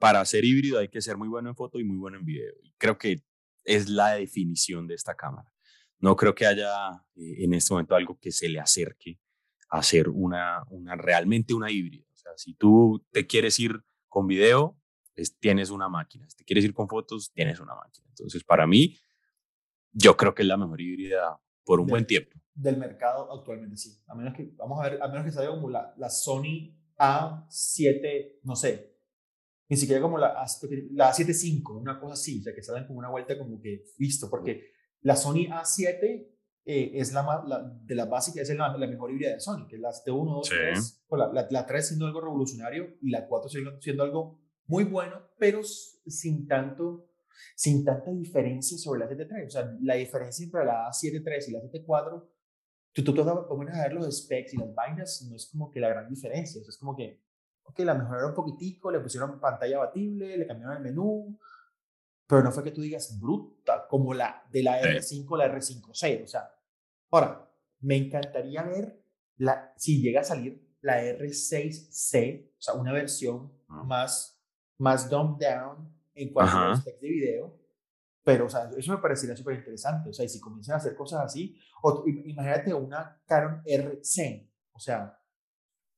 para 0.00 0.24
ser 0.24 0.44
híbrido 0.44 0.80
hay 0.80 0.88
que 0.88 1.00
ser 1.00 1.16
muy 1.16 1.28
bueno 1.28 1.48
en 1.48 1.54
foto 1.54 1.78
y 1.78 1.84
muy 1.84 1.96
bueno 1.96 2.18
en 2.18 2.24
video. 2.24 2.54
Creo 2.76 2.98
que 2.98 3.22
es 3.62 3.88
la 3.88 4.14
definición 4.14 4.88
de 4.88 4.96
esta 4.96 5.14
cámara. 5.14 5.52
No 6.00 6.16
creo 6.16 6.34
que 6.34 6.46
haya 6.46 7.04
eh, 7.14 7.44
en 7.44 7.54
este 7.54 7.72
momento 7.72 7.94
algo 7.94 8.18
que 8.18 8.32
se 8.32 8.48
le 8.48 8.58
acerque 8.58 9.20
a 9.70 9.80
ser 9.84 10.08
una, 10.08 10.64
una 10.70 10.96
realmente 10.96 11.54
una 11.54 11.70
híbrida. 11.70 12.04
O 12.12 12.16
sea, 12.16 12.32
si 12.36 12.54
tú 12.54 13.06
te 13.12 13.28
quieres 13.28 13.60
ir 13.60 13.84
con 14.08 14.26
video, 14.26 14.77
tienes 15.38 15.70
una 15.70 15.88
máquina. 15.88 16.28
Si 16.28 16.36
te 16.36 16.44
quieres 16.44 16.64
ir 16.64 16.74
con 16.74 16.88
fotos, 16.88 17.32
tienes 17.32 17.60
una 17.60 17.74
máquina. 17.74 18.06
Entonces, 18.08 18.44
para 18.44 18.66
mí, 18.66 18.96
yo 19.92 20.16
creo 20.16 20.34
que 20.34 20.42
es 20.42 20.48
la 20.48 20.56
mejor 20.56 20.80
híbrida 20.80 21.40
por 21.64 21.80
un 21.80 21.86
del, 21.86 21.92
buen 21.92 22.06
tiempo. 22.06 22.38
Del 22.54 22.76
mercado 22.76 23.32
actualmente, 23.32 23.76
sí. 23.76 24.02
A 24.06 24.14
menos 24.14 24.34
que, 24.34 24.52
vamos 24.56 24.80
a 24.80 24.88
ver, 24.88 25.02
a 25.02 25.08
menos 25.08 25.24
que 25.24 25.32
salga 25.32 25.50
como 25.50 25.68
la, 25.68 25.94
la 25.96 26.08
Sony 26.08 26.74
A7, 26.96 28.40
no 28.44 28.56
sé, 28.56 28.98
ni 29.68 29.76
siquiera 29.76 30.00
como 30.00 30.18
la, 30.18 30.34
la 30.92 31.12
A75, 31.12 31.78
una 31.78 32.00
cosa 32.00 32.14
así, 32.14 32.40
o 32.40 32.42
sea, 32.42 32.54
que 32.54 32.62
salgan 32.62 32.86
como 32.86 32.98
una 32.98 33.10
vuelta 33.10 33.36
como 33.36 33.60
que 33.60 33.84
listo, 33.98 34.30
porque 34.30 34.72
la 35.02 35.14
Sony 35.14 35.46
A7 35.50 36.26
eh, 36.64 36.90
es 36.94 37.12
la, 37.12 37.44
la, 37.46 37.62
de 37.82 37.94
las 37.94 38.08
básicas, 38.08 38.48
es 38.48 38.56
la, 38.56 38.76
la, 38.76 38.86
mejor 38.86 39.10
híbrida 39.10 39.32
de 39.32 39.40
Sony, 39.40 39.66
que 39.68 39.76
es 39.76 39.82
la 39.82 39.90
T1, 39.90 40.34
2, 40.36 40.46
sí. 40.46 40.54
3, 40.54 41.04
o 41.08 41.16
la, 41.16 41.46
la, 41.50 41.66
3 41.66 41.86
siendo 41.86 42.06
algo 42.06 42.20
revolucionario 42.20 42.96
y 43.02 43.10
la 43.10 43.26
4 43.26 43.50
siendo, 43.50 43.80
siendo 43.80 44.02
algo 44.02 44.40
muy 44.68 44.84
bueno, 44.84 45.20
pero 45.38 45.62
sin 45.64 46.46
tanto, 46.46 47.10
sin 47.56 47.84
tanta 47.84 48.12
diferencia 48.12 48.78
sobre 48.78 49.00
la 49.00 49.08
7 49.08 49.28
O 49.46 49.50
sea, 49.50 49.76
la 49.80 49.94
diferencia 49.94 50.44
entre 50.44 50.64
la 50.64 50.88
A7 50.88 51.14
III 51.14 51.48
y 51.48 51.52
la 51.52 51.60
7 51.60 51.78
IV, 51.78 52.22
tú, 52.92 53.04
tú 53.04 53.14
te 53.14 53.22
pones 53.22 53.74
a 53.74 53.82
ver 53.82 53.94
los 53.94 54.16
specs 54.16 54.54
y 54.54 54.58
las 54.58 54.72
vainas, 54.74 55.26
no 55.28 55.34
es 55.34 55.46
como 55.50 55.70
que 55.70 55.80
la 55.80 55.88
gran 55.88 56.08
diferencia, 56.08 56.60
o 56.60 56.64
sea, 56.64 56.70
es 56.70 56.78
como 56.78 56.94
que 56.94 57.20
ok, 57.68 57.80
la 57.80 57.94
mejoraron 57.94 58.30
un 58.30 58.34
poquitico, 58.34 58.90
le 58.90 59.00
pusieron 59.00 59.38
pantalla 59.40 59.76
abatible, 59.76 60.36
le 60.36 60.46
cambiaron 60.46 60.76
el 60.78 60.82
menú, 60.82 61.38
pero 62.26 62.42
no 62.42 62.50
fue 62.50 62.64
que 62.64 62.70
tú 62.70 62.80
digas 62.80 63.18
bruta, 63.20 63.86
como 63.88 64.14
la 64.14 64.44
de 64.50 64.62
la 64.62 64.80
R5 64.80 65.38
la 65.38 65.54
R5C, 65.54 66.24
o 66.24 66.26
sea, 66.26 66.50
ahora, 67.10 67.50
me 67.80 67.96
encantaría 67.96 68.62
ver 68.62 69.02
la, 69.36 69.72
si 69.76 70.00
llega 70.00 70.22
a 70.22 70.24
salir 70.24 70.66
la 70.80 71.02
R6C, 71.02 72.48
o 72.50 72.60
sea, 72.60 72.74
una 72.74 72.92
versión 72.92 73.36
uh 73.36 73.52
-huh. 73.68 73.84
más, 73.84 74.37
más 74.78 75.08
dumbed 75.08 75.46
down 75.46 75.92
en 76.14 76.32
cuanto 76.32 76.56
-huh. 76.56 76.64
a 76.64 76.68
los 76.70 76.84
de 76.84 76.96
video, 77.00 77.58
pero, 78.24 78.46
o 78.46 78.48
sea, 78.48 78.70
eso 78.76 78.92
me 78.92 78.98
parecería 78.98 79.36
súper 79.36 79.56
interesante, 79.56 80.10
o 80.10 80.12
sea, 80.12 80.24
y 80.24 80.28
si 80.28 80.40
comienzan 80.40 80.74
a 80.74 80.78
hacer 80.78 80.94
cosas 80.94 81.24
así, 81.24 81.58
o 81.82 82.04
imagínate 82.06 82.74
una 82.74 83.20
Canon 83.26 83.62
R100, 83.64 84.50
o 84.72 84.78
sea, 84.78 85.18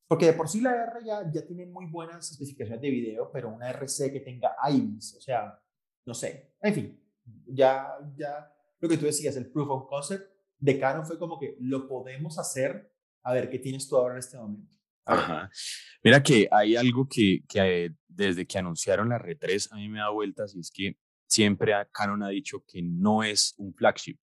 porque 0.07 0.27
de 0.27 0.33
por 0.33 0.49
sí 0.49 0.61
la 0.61 0.71
R 0.75 1.05
ya, 1.05 1.31
ya 1.31 1.47
tiene 1.47 1.67
muy 1.67 1.87
buenas 1.87 2.31
especificaciones 2.31 2.81
de 2.83 2.91
video, 2.91 3.31
pero 3.33 3.49
una 3.49 3.71
RC 3.71 4.13
que 4.13 4.21
tenga 4.21 4.57
IBIS, 4.69 5.17
o 5.17 5.21
sea, 5.21 5.61
no 6.05 6.15
sé. 6.15 6.55
En 6.61 6.75
fin, 6.75 7.01
ya, 7.47 7.97
ya 8.17 8.53
lo 8.81 8.89
que 8.89 8.97
tú 8.97 9.07
decías, 9.07 9.37
el 9.37 9.51
proof 9.51 9.71
of 9.71 9.89
concept 9.89 10.33
de 10.59 10.79
Canon 10.79 11.07
fue 11.07 11.19
como 11.19 11.39
que 11.39 11.57
lo 11.61 11.87
podemos 11.87 12.39
hacer. 12.39 12.93
A 13.23 13.33
ver, 13.33 13.51
¿qué 13.51 13.59
tienes 13.59 13.89
tú 13.89 13.97
ahora 13.97 14.15
en 14.15 14.19
este 14.19 14.37
momento? 14.37 14.77
Ajá. 15.05 15.51
Mira 16.03 16.23
que 16.23 16.49
hay 16.51 16.77
algo 16.77 17.07
que, 17.09 17.45
que 17.49 17.95
desde 18.25 18.47
que 18.47 18.59
anunciaron 18.59 19.09
la 19.09 19.19
R3 19.19 19.69
a 19.73 19.77
mí 19.77 19.89
me 19.89 19.99
da 19.99 20.11
vueltas 20.11 20.55
y 20.55 20.61
es 20.61 20.71
que 20.71 20.97
siempre 21.27 21.73
Canon 21.93 22.23
ha 22.23 22.29
dicho 22.29 22.65
que 22.67 22.83
no 22.83 23.23
es 23.23 23.55
un 23.59 23.75
flagship. 23.75 24.19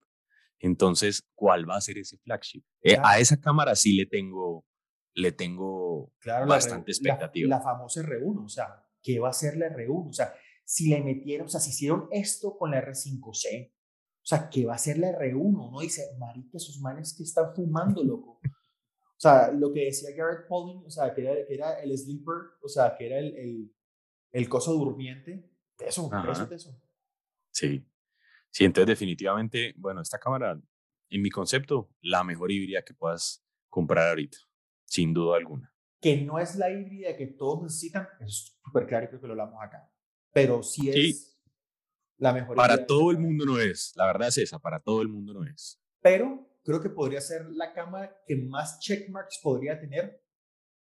Entonces, 0.59 1.27
¿cuál 1.35 1.69
va 1.69 1.77
a 1.77 1.81
ser 1.81 1.97
ese 1.97 2.17
flagship? 2.17 2.63
Eh, 2.81 2.97
a 3.01 3.19
esa 3.19 3.39
cámara 3.39 3.75
sí 3.75 3.95
le 3.95 4.05
tengo 4.05 4.65
le 5.13 5.31
tengo 5.31 6.13
claro, 6.19 6.45
bastante 6.45 6.91
la, 6.91 6.93
expectativa. 6.93 7.49
La, 7.49 7.57
la, 7.57 7.63
famosa 7.63 8.01
R1, 8.01 8.45
o 8.45 8.49
sea, 8.49 8.83
¿qué 9.01 9.19
va 9.19 9.29
a 9.29 9.33
ser 9.33 9.57
la 9.57 9.67
R1? 9.67 10.09
O 10.09 10.13
sea, 10.13 10.33
si 10.63 10.89
le 10.89 11.01
metieron, 11.01 11.47
o 11.47 11.49
sea, 11.49 11.59
si 11.59 11.71
hicieron 11.71 12.07
esto 12.11 12.55
con 12.55 12.71
la 12.71 12.85
R5C, 12.85 13.71
o 13.71 14.29
sea, 14.29 14.49
¿qué 14.49 14.65
va 14.65 14.75
a 14.75 14.77
ser 14.77 14.99
la 14.99 15.09
R1? 15.17 15.69
Uno 15.69 15.79
dice, 15.79 16.03
marica, 16.19 16.57
esos 16.57 16.79
manes 16.81 17.15
que 17.15 17.23
están 17.23 17.55
fumando, 17.55 18.03
loco. 18.03 18.39
O 18.43 19.19
sea, 19.19 19.51
lo 19.51 19.73
que 19.73 19.85
decía 19.85 20.09
Garrett 20.15 20.47
Pauling, 20.47 20.85
o 20.85 20.89
sea, 20.91 21.11
que 21.15 21.21
era, 21.21 21.47
que 21.47 21.53
era 21.55 21.79
el 21.79 21.97
sleeper, 21.97 22.35
o 22.61 22.67
sea, 22.67 22.95
que 22.95 23.07
era 23.07 23.17
el, 23.17 23.35
el, 23.35 23.75
el 24.31 24.49
coso 24.49 24.73
durmiente, 24.73 25.49
eso, 25.79 26.09
eso, 26.29 26.53
eso. 26.53 26.81
Sí, 27.51 27.85
sí, 28.49 28.65
entonces 28.65 28.87
definitivamente, 28.87 29.73
bueno, 29.77 30.01
esta 30.01 30.19
cámara, 30.19 30.59
en 31.09 31.21
mi 31.21 31.29
concepto, 31.29 31.89
la 32.01 32.23
mejor 32.23 32.51
híbrida 32.51 32.83
que 32.83 32.93
puedas 32.93 33.45
comprar 33.69 34.09
ahorita 34.09 34.37
sin 34.85 35.13
duda 35.13 35.37
alguna. 35.37 35.73
Que 35.99 36.21
no 36.21 36.39
es 36.39 36.55
la 36.55 36.69
híbrida 36.69 37.15
que 37.15 37.27
todos 37.27 37.63
necesitan, 37.63 38.07
es 38.19 38.55
súper 38.63 38.87
claro 38.87 39.05
y 39.05 39.07
creo 39.09 39.21
que 39.21 39.27
lo 39.27 39.33
hablamos 39.33 39.61
acá. 39.61 39.91
Pero 40.31 40.61
sí 40.61 40.89
es 40.89 40.95
sí. 40.95 41.37
la 42.17 42.33
mejor 42.33 42.55
Para 42.55 42.85
todo 42.85 43.11
el 43.11 43.17
mundo 43.17 43.45
no 43.45 43.59
es, 43.59 43.93
la 43.95 44.05
verdad 44.05 44.27
es 44.27 44.37
esa, 44.37 44.59
para 44.59 44.79
todo 44.79 45.01
el 45.01 45.07
mundo 45.07 45.33
no 45.33 45.43
es. 45.43 45.81
Pero 46.01 46.47
creo 46.63 46.81
que 46.81 46.89
podría 46.89 47.21
ser 47.21 47.47
la 47.49 47.73
cámara 47.73 48.21
que 48.25 48.35
más 48.35 48.79
checkmarks 48.79 49.39
podría 49.41 49.79
tener 49.79 50.23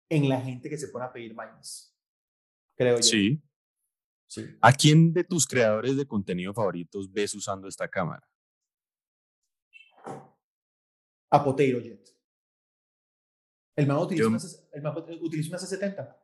en 0.10 0.30
la 0.30 0.42
gente 0.42 0.70
que 0.70 0.78
se 0.78 0.88
pone 0.88 1.06
a 1.06 1.14
pedir 1.14 1.34
vainas. 1.34 1.95
Creo 2.76 2.98
yo. 2.98 3.04
Sí. 3.04 3.42
sí. 4.28 4.46
¿A 4.62 4.72
quién 4.72 5.14
de 5.14 5.24
tus 5.24 5.48
creadores 5.48 5.98
de 5.98 6.06
contenido 6.06 6.54
favoritos 6.54 7.12
ves 7.12 7.34
usando 7.36 7.68
esta 7.68 7.88
cámara? 7.88 8.28
A 11.32 11.44
Potato 11.44 11.80
Jet. 11.80 12.16
El 13.76 13.88
man 13.88 13.98
utiliza, 13.98 14.24
yo, 14.24 14.30
una, 14.30 14.40
el 14.72 14.82
man 14.82 14.96
utiliza 15.22 15.50
una 15.50 15.58
C70. 15.58 16.18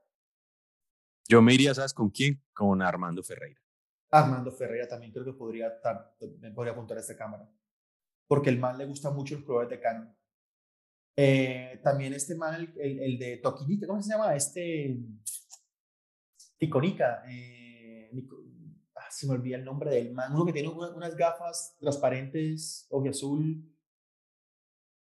Yo 1.27 1.41
me 1.41 1.53
iría, 1.53 1.73
¿sabes 1.73 1.93
con 1.93 2.09
quién? 2.09 2.41
Con 2.53 2.81
Armando 2.81 3.23
Ferreira. 3.23 3.61
Armando 4.09 4.51
Ferreira 4.51 4.87
también 4.87 5.11
creo 5.11 5.25
que 5.25 5.33
podría, 5.33 5.71
me 6.39 6.51
podría 6.51 6.73
apuntar 6.73 6.97
a 6.97 7.01
esta 7.01 7.15
cámara. 7.15 7.49
Porque 8.27 8.49
el 8.49 8.59
man 8.59 8.77
le 8.77 8.85
gusta 8.85 9.11
mucho 9.11 9.35
los 9.35 9.43
colores 9.43 9.69
de 9.69 9.79
Canon. 9.79 10.15
Eh, 11.17 11.79
también 11.83 12.13
este 12.13 12.35
man, 12.35 12.55
el, 12.55 12.73
el, 12.79 12.99
el, 12.99 13.19
de 13.19 13.37
Toquinita, 13.37 13.87
¿cómo 13.87 14.01
se 14.01 14.11
llama? 14.11 14.35
Este. 14.35 14.97
Ticonica. 16.61 17.23
Eh, 17.27 18.11
ah, 18.95 19.09
se 19.09 19.25
me 19.25 19.33
olvida 19.33 19.57
el 19.57 19.65
nombre 19.65 19.89
del 19.89 20.13
man. 20.13 20.31
Uno 20.33 20.45
que 20.45 20.53
tiene 20.53 20.69
una, 20.69 20.89
unas 20.91 21.15
gafas 21.15 21.75
transparentes, 21.79 22.87
azul 23.09 23.67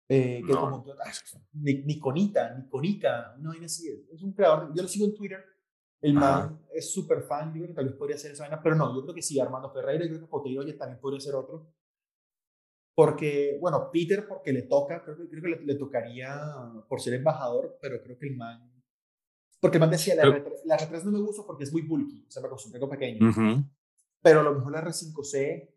eh, 0.08 0.42
que 0.46 0.52
no. 0.52 0.60
como 0.60 0.84
ah, 1.04 1.10
Niconita, 1.52 2.54
Niconica, 2.54 3.36
no 3.38 3.52
así, 3.64 3.88
es 4.12 4.22
un 4.22 4.32
creador, 4.32 4.72
yo 4.74 4.82
lo 4.82 4.88
sigo 4.88 5.06
en 5.06 5.14
Twitter, 5.14 5.42
el 6.02 6.14
man 6.14 6.66
es 6.74 6.92
súper 6.92 7.22
fan, 7.22 7.48
yo 7.54 7.62
creo 7.62 7.68
que 7.68 7.74
tal 7.74 7.86
vez 7.86 7.94
podría 7.94 8.18
ser 8.18 8.32
esa 8.32 8.42
vaina, 8.42 8.60
pero 8.62 8.74
no, 8.74 8.94
yo 8.94 9.02
creo 9.02 9.14
que 9.14 9.22
sí, 9.22 9.38
Armando 9.38 9.70
Ferreira, 9.70 10.04
yo 10.04 10.10
creo 10.10 10.20
que 10.22 10.30
Poteroye 10.30 10.72
también 10.74 11.00
podría 11.00 11.20
ser 11.20 11.34
otro, 11.34 11.72
porque, 12.94 13.56
bueno, 13.60 13.90
Peter 13.90 14.26
porque 14.26 14.52
le 14.52 14.62
toca, 14.62 15.02
creo 15.02 15.16
que, 15.16 15.28
creo 15.28 15.42
que 15.42 15.48
le, 15.48 15.64
le, 15.64 15.74
tocaría 15.76 16.34
por 16.88 17.00
ser 17.00 17.14
embajador, 17.14 17.78
pero 17.80 18.02
creo 18.02 18.18
que 18.18 18.26
el 18.26 18.36
man, 18.36 18.71
porque 19.62 19.76
el 19.76 19.80
man 19.80 19.90
decía, 19.90 20.16
la, 20.16 20.24
R3, 20.24 20.62
la 20.64 20.76
R3 20.76 21.04
no 21.04 21.12
me 21.12 21.20
gusta 21.20 21.44
porque 21.46 21.62
es 21.62 21.72
muy 21.72 21.82
bulky, 21.82 22.24
o 22.26 22.30
sea, 22.30 22.42
me 22.42 22.48
acostumbré 22.48 22.80
con 22.80 22.90
pequeño, 22.90 23.28
uh 23.28 23.32
-huh. 23.32 23.70
pero 24.20 24.40
a 24.40 24.42
lo 24.42 24.54
mejor 24.54 24.72
la 24.72 24.82
R5C, 24.82 25.70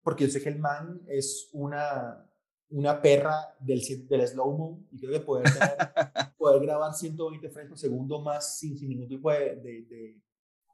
porque 0.00 0.26
yo 0.26 0.30
sé 0.30 0.40
que 0.40 0.48
el 0.48 0.60
man 0.60 1.02
es 1.08 1.50
una 1.52 2.24
una 2.72 3.02
perra 3.02 3.54
del, 3.60 3.82
del 4.08 4.26
slow-mo 4.28 4.86
y 4.92 4.98
creo 4.98 5.12
que 5.12 5.20
poder, 5.20 5.44
tener, 5.52 5.76
poder 6.38 6.62
grabar 6.62 6.94
120 6.94 7.50
frames 7.50 7.68
por 7.68 7.78
segundo 7.78 8.22
más 8.22 8.58
sin, 8.58 8.78
sin 8.78 8.88
ningún 8.88 9.08
tipo 9.08 9.30
de, 9.30 9.56
de, 9.56 9.82
de, 9.82 10.22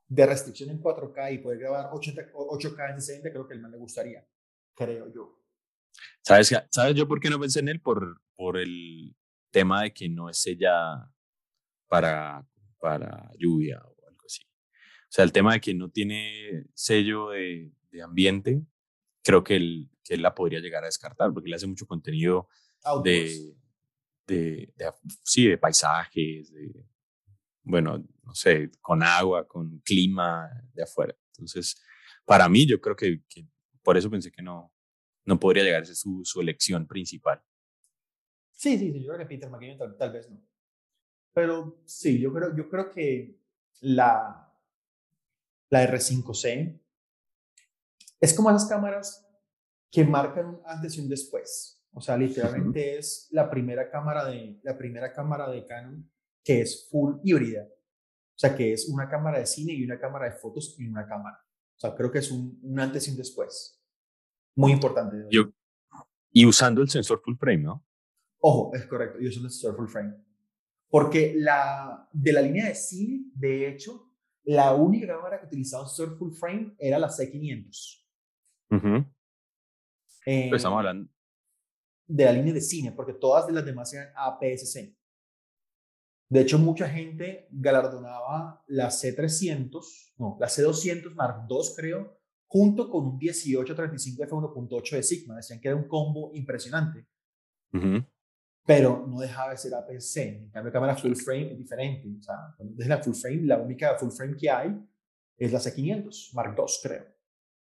de, 0.07 0.27
restricción 0.27 0.71
en 0.71 0.81
4K 0.81 1.35
y 1.35 1.39
poder 1.39 1.59
grabar 1.59 1.91
80, 1.93 2.31
8K 2.33 2.91
en 2.91 3.03
60, 3.03 3.31
creo 3.33 3.49
que 3.49 3.55
el 3.55 3.61
man 3.61 3.73
le 3.73 3.79
gustaría, 3.79 4.25
creo 4.77 5.13
yo. 5.13 5.43
¿Sabes, 6.23 6.55
¿Sabes 6.71 6.95
yo 6.95 7.09
por 7.09 7.19
qué 7.19 7.31
no 7.31 7.41
pensé 7.41 7.59
en 7.59 7.69
él? 7.69 7.81
Por, 7.81 8.21
por 8.37 8.59
el 8.59 9.17
tema 9.51 9.83
de 9.83 9.93
que 9.93 10.09
no 10.09 10.31
es 10.31 10.41
sellada 10.41 11.13
para, 11.89 12.47
para 12.79 13.31
lluvia 13.39 13.81
o 13.85 14.07
algo 14.07 14.23
así. 14.25 14.43
O 14.43 15.11
sea, 15.11 15.25
el 15.25 15.33
tema 15.33 15.55
de 15.55 15.61
que 15.61 15.75
no 15.75 15.91
tiene 15.91 16.65
sello 16.75 17.31
de, 17.31 17.73
de 17.91 18.03
ambiente, 18.03 18.63
creo 19.23 19.45
que 19.45 19.57
él, 19.57 19.91
que 20.05 20.15
él 20.15 20.23
la 20.23 20.35
podría 20.35 20.61
llegar 20.61 20.83
a 20.85 20.87
descartar 20.87 21.33
porque 21.33 21.49
le 21.49 21.57
hace 21.57 21.67
mucho 21.67 21.87
contenido 21.87 22.49
de, 23.05 23.55
de, 24.27 24.73
de, 24.77 24.93
sí, 25.23 25.49
de 25.49 25.59
paisajes, 25.59 26.53
de, 26.53 26.87
bueno, 27.63 28.05
no 28.25 28.35
sé, 28.35 28.71
con 28.81 29.03
agua, 29.03 29.47
con 29.47 29.81
clima 29.81 30.49
de 30.73 30.83
afuera. 30.83 31.15
Entonces, 31.33 31.81
para 32.25 32.49
mí, 32.49 32.67
yo 32.67 32.81
creo 32.81 32.97
que, 32.97 33.23
que 33.29 33.47
por 33.83 33.97
eso 33.97 34.11
pensé 34.11 34.31
que 34.33 34.43
no, 34.43 34.73
no 35.25 35.39
podría 35.39 35.65
llegar 35.65 35.83
a 35.83 35.85
ser 35.85 35.97
su, 35.97 36.23
su 36.25 36.41
elección 36.41 36.87
principal. 36.87 37.43
Sí, 38.53 38.79
sí, 38.79 38.91
sí, 38.93 39.05
yo 39.05 39.13
creo 39.13 39.19
que 39.19 39.27
Peter 39.37 39.51
McKinnon 39.51 39.79
tal, 39.79 39.97
tal, 39.97 40.13
vez 40.13 40.31
no. 40.31 40.41
Pero 41.33 41.81
sí, 41.85 42.19
yo 42.19 42.33
creo, 42.33 42.57
yo 42.57 42.69
creo 42.69 42.91
que 42.91 43.39
la, 43.81 44.53
la 45.71 45.89
R5C 45.89 46.81
es 48.21 48.35
como 48.35 48.51
esas 48.51 48.67
cámaras 48.67 49.25
que 49.91 50.05
marcan 50.05 50.47
un 50.47 50.61
antes 50.67 50.97
y 50.97 51.01
un 51.01 51.09
después. 51.09 51.83
O 51.93 52.01
sea, 52.01 52.17
literalmente 52.17 52.99
es 52.99 53.29
la 53.31 53.49
primera 53.49 53.91
cámara 53.91 54.25
de 54.25 54.61
la 54.63 54.77
primera 54.77 55.13
cámara 55.13 55.49
de 55.51 55.65
Canon 55.65 56.11
que 56.45 56.61
es 56.61 56.89
full 56.91 57.17
híbrida. 57.25 57.65
O 57.65 58.39
sea, 58.41 58.55
que 58.55 58.73
es 58.73 58.89
una 58.89 59.09
cámara 59.09 59.39
de 59.39 59.47
cine 59.47 59.73
y 59.73 59.85
una 59.85 59.99
cámara 59.99 60.27
de 60.27 60.33
fotos 60.33 60.77
y 60.79 60.87
una 60.87 61.07
cámara. 61.07 61.39
O 61.77 61.81
sea, 61.81 61.95
creo 61.95 62.11
que 62.11 62.19
es 62.19 62.31
un, 62.31 62.59
un 62.63 62.81
antes 62.81 63.07
y 63.09 63.11
un 63.11 63.17
después. 63.17 63.83
Muy 64.55 64.73
importante. 64.73 65.17
Yo, 65.31 65.53
y 66.33 66.47
usando 66.47 66.83
el 66.83 66.89
sensor 66.89 67.21
full 67.23 67.37
frame, 67.37 67.65
¿no? 67.65 67.85
Ojo, 68.41 68.75
es 68.75 68.87
correcto, 68.87 69.21
y 69.21 69.29
usando 69.29 69.49
el 69.49 69.53
sensor 69.53 69.77
full 69.77 69.89
frame. 69.89 70.15
Porque 70.89 71.35
la, 71.37 72.09
de 72.13 72.33
la 72.33 72.41
línea 72.41 72.69
de 72.69 72.75
cine, 72.75 73.31
de 73.35 73.69
hecho, 73.69 74.11
la 74.45 74.75
única 74.75 75.07
cámara 75.07 75.39
que 75.41 75.47
utilizaba 75.47 75.83
un 75.83 75.89
sensor 75.89 76.17
full 76.17 76.33
frame 76.33 76.75
era 76.79 76.99
la 76.99 77.09
C500. 77.09 78.05
eh, 80.25 80.51
estamos 80.53 80.79
hablando. 80.79 81.11
De 82.07 82.25
la 82.25 82.33
línea 82.33 82.55
de 82.55 82.61
cine, 82.61 82.93
porque 82.93 83.15
todas 83.15 83.51
las 83.51 83.65
demás 83.65 83.93
eran 83.93 84.13
APS-C. 84.17 84.97
De 86.31 86.41
hecho, 86.41 86.59
mucha 86.59 86.89
gente 86.89 87.49
galardonaba 87.51 88.63
la 88.67 88.89
C300, 88.89 90.15
no, 90.19 90.37
la 90.39 90.47
C200 90.47 91.15
Mark 91.15 91.47
II, 91.49 91.57
creo, 91.77 92.19
junto 92.47 92.91
con 92.91 93.07
un 93.07 93.17
1835 93.17 94.25
f1.8 94.25 94.97
de 94.97 95.03
Sigma. 95.03 95.37
Decían 95.37 95.61
que 95.61 95.69
era 95.69 95.77
un 95.77 95.89
combo 95.89 96.31
impresionante. 96.35 97.07
Pero 98.69 99.07
no 99.09 99.19
dejaba 99.19 99.53
de 99.53 99.57
ser 99.57 99.73
APS-C. 99.75 100.29
En 100.29 100.51
cambio, 100.51 100.71
cámara 100.71 100.95
full 100.95 101.15
frame 101.15 101.53
es 101.53 101.59
diferente. 101.59 102.07
O 102.19 102.23
sea, 102.23 102.55
desde 102.59 102.91
la 102.91 103.03
full 103.03 103.15
frame, 103.15 103.45
la 103.45 103.57
única 103.57 103.97
full 103.97 104.11
frame 104.11 104.37
que 104.37 104.51
hay 104.51 104.79
es 105.39 105.51
la 105.51 105.59
C500, 105.59 106.35
Mark 106.35 106.55
II, 106.55 106.65
creo. 106.83 107.07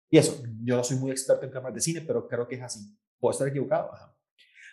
Y 0.08 0.16
eso, 0.16 0.42
yo 0.62 0.78
no 0.78 0.82
soy 0.82 0.96
muy 0.96 1.10
experto 1.10 1.44
en 1.44 1.52
cámaras 1.52 1.74
de 1.74 1.82
cine, 1.82 2.00
pero 2.00 2.26
creo 2.26 2.48
que 2.48 2.54
es 2.54 2.62
así. 2.62 2.80
Puedo 3.20 3.32
estar 3.32 3.46
equivocado. 3.46 3.90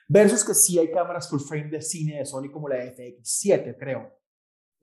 Versus 0.08 0.46
que 0.46 0.54
sí 0.54 0.80
hay 0.80 0.89
cámaras 0.89 1.30
full 1.30 1.41
frame 1.41 1.67
de 1.67 1.82
cine 1.82 2.20
de 2.20 2.26
Sony 2.26 2.50
como 2.50 2.70
la 2.70 2.78
FX7, 2.78 3.76
creo. 3.78 4.17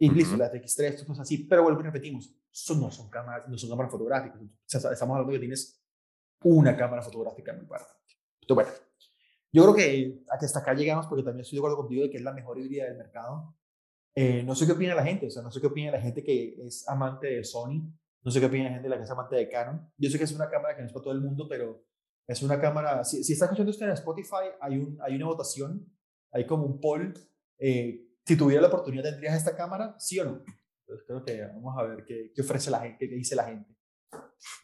Incluso 0.01 0.37
la 0.37 0.53
FX3, 0.53 0.83
estas 0.83 1.07
cosas 1.07 1.23
así. 1.23 1.45
Pero 1.45 1.63
vuelvo 1.63 1.81
y 1.81 1.85
repetimos, 1.85 2.31
son, 2.51 2.79
no, 2.79 2.91
son 2.91 3.09
cámaras, 3.09 3.49
no 3.49 3.57
son 3.57 3.71
cámaras 3.71 3.91
fotográficas. 3.91 4.39
O 4.39 4.49
sea, 4.67 4.93
estamos 4.93 5.15
hablando 5.15 5.33
que 5.33 5.39
tienes 5.39 5.83
una 6.43 6.77
cámara 6.77 7.01
fotográfica 7.01 7.53
en 7.53 7.61
mi 7.61 7.67
parte. 7.67 7.91
Entonces, 8.43 8.67
bueno, 8.67 8.88
yo 9.53 9.63
creo 9.63 9.75
que 9.75 10.21
hasta 10.29 10.59
acá 10.59 10.75
llegamos 10.75 11.07
porque 11.07 11.23
también 11.23 11.43
estoy 11.43 11.57
de 11.57 11.61
acuerdo 11.61 11.79
contigo 11.79 12.03
de 12.03 12.11
que 12.11 12.19
es 12.19 12.23
la 12.23 12.33
mejor 12.33 12.59
híbrida 12.59 12.85
del 12.85 12.99
mercado. 12.99 13.57
Eh, 14.15 14.43
no 14.43 14.55
sé 14.55 14.67
qué 14.67 14.73
opina 14.73 14.95
la 14.95 15.05
gente, 15.05 15.27
o 15.27 15.31
sea, 15.31 15.43
no 15.43 15.51
sé 15.51 15.61
qué 15.61 15.69
opina 15.69 15.93
la 15.93 16.01
gente 16.01 16.23
que 16.23 16.57
es 16.67 16.89
amante 16.89 17.29
de 17.29 17.45
Sony, 17.45 17.89
no 18.25 18.31
sé 18.31 18.41
qué 18.41 18.47
opina 18.47 18.65
la 18.65 18.71
gente 18.71 18.85
de 18.85 18.89
la 18.91 18.97
que 18.97 19.05
es 19.05 19.11
amante 19.11 19.37
de 19.37 19.49
Canon. 19.49 19.93
Yo 19.97 20.11
sé 20.11 20.19
que 20.19 20.25
es 20.25 20.33
una 20.33 20.51
cámara 20.51 20.75
que 20.75 20.83
no 20.83 20.87
es 20.87 20.93
para 20.93 21.05
todo 21.05 21.15
el 21.15 21.21
mundo, 21.21 21.47
pero 21.49 21.85
es 22.27 22.43
una 22.43 22.61
cámara, 22.61 23.05
si, 23.05 23.25
si 23.25 23.33
está 23.33 23.47
escuchando 23.47 23.71
usted 23.71 23.87
en 23.87 23.93
Spotify, 23.93 24.51
hay, 24.61 24.79
un, 24.79 24.99
hay 25.01 25.17
una 25.17 25.27
votación, 25.27 25.87
hay 26.33 26.47
como 26.47 26.67
un 26.67 26.81
poll. 26.81 27.15
Eh, 27.59 28.07
si 28.27 28.37
tuviera 28.37 28.61
la 28.61 28.69
oportunidad, 28.69 29.05
¿tendrías 29.05 29.37
esta 29.37 29.57
cámara? 29.57 29.95
¿Sí 29.99 30.19
o 30.19 30.25
no? 30.25 30.43
Entonces 30.81 31.07
creo 31.07 31.25
que 31.25 31.41
vamos 31.55 31.75
a 31.79 31.85
ver 31.85 32.05
qué, 32.05 32.33
qué 32.35 32.43
ofrece 32.43 32.71
la 32.71 32.81
gente, 32.81 33.09
qué 33.09 33.15
dice 33.15 33.35
la 33.35 33.45
gente. 33.45 33.75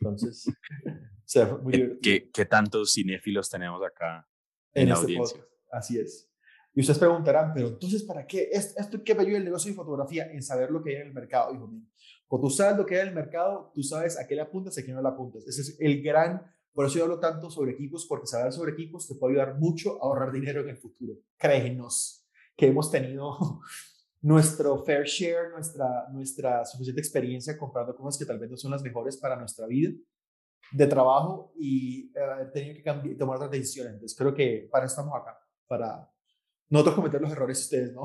Entonces, 0.01 0.47
o 1.53 1.59
muy 1.59 1.99
¿Qué, 2.03 2.31
¿Qué, 2.31 2.45
tantos 2.45 2.93
cinéfilos 2.93 3.49
tenemos 3.49 3.83
acá 3.83 4.29
en, 4.75 4.89
la 4.89 4.95
este 4.95 5.07
audiencia? 5.07 5.41
Así 5.71 5.99
es. 5.99 6.31
Y 6.75 6.81
ustedes 6.81 6.99
preguntarán, 6.99 7.53
pero 7.55 7.69
entonces, 7.69 8.03
¿para 8.03 8.27
qué? 8.27 8.49
¿Esto 8.53 9.03
qué 9.05 9.15
me 9.15 9.23
ayuda 9.23 9.39
el 9.39 9.45
negocio 9.45 9.71
de 9.71 9.77
fotografía? 9.77 10.31
En 10.33 10.43
saber 10.43 10.71
lo 10.71 10.83
que 10.83 10.91
hay 10.91 11.03
en 11.03 11.09
el 11.09 11.15
mercado, 11.15 11.55
hijo 11.55 11.69
mío. 11.69 11.83
Cuando 12.27 12.49
tú 12.49 12.55
sabes 12.55 12.77
lo 12.77 12.85
que 12.85 12.97
hay 12.97 13.03
en 13.03 13.09
el 13.09 13.15
mercado, 13.15 13.71
tú 13.75 13.83
sabes 13.83 14.19
a 14.19 14.27
qué 14.27 14.35
le 14.35 14.41
apuntas 14.41 14.77
y 14.77 14.81
a 14.81 14.85
qué 14.85 14.93
no 14.93 15.01
le 15.01 15.09
apuntas. 15.09 15.47
Ese 15.47 15.61
es 15.61 15.77
el 15.79 16.03
gran 16.03 16.43
por 16.75 16.87
eso 16.87 16.97
yo 16.97 17.05
hablo 17.05 17.21
tanto 17.21 17.51
sobre 17.51 17.71
equipos, 17.71 18.05
porque 18.05 18.27
saber 18.27 18.53
sobre 18.53 18.73
equipos 18.73 19.07
te 19.07 19.15
puede 19.15 19.35
ayudar 19.35 19.59
mucho 19.61 19.95
a 20.03 20.07
ahorrar 20.07 20.33
dinero 20.33 20.61
en 20.61 20.71
el 20.71 20.77
futuro. 20.77 21.15
Créenos 21.37 22.27
que 22.57 22.67
hemos 22.67 22.91
tenido 22.91 23.39
nuestro 24.21 24.85
fair 24.85 25.05
share, 25.05 25.53
nuestra, 25.53 26.09
nuestra 26.13 26.65
suficiente 26.65 27.01
experiencia 27.01 27.57
comprando 27.57 27.95
cosas 27.95 28.19
que 28.19 28.27
tal 28.27 28.41
vez 28.41 28.51
no 28.51 28.57
son 28.57 28.73
las 28.73 28.83
mejores 28.83 29.17
para 29.17 29.37
nuestra 29.37 29.69
vida 29.69 29.93
de 30.75 30.87
trabajo 30.89 31.53
y 31.57 32.11
eh, 32.17 32.21
haber 32.21 32.53
tenido 32.53 32.75
que 32.75 32.83
cambiar, 32.83 33.17
tomar 33.17 33.37
otras 33.37 33.51
decisiones. 33.51 33.95
Entonces 33.95 34.19
creo 34.19 34.35
que 34.35 34.69
para 34.71 34.87
eso 34.87 34.95
estamos 34.95 35.15
acá, 35.21 35.39
para 35.67 36.11
nosotros 36.69 36.97
cometer 36.97 37.21
los 37.21 37.31
errores 37.31 37.61
ustedes, 37.61 37.93
¿no? 37.93 38.03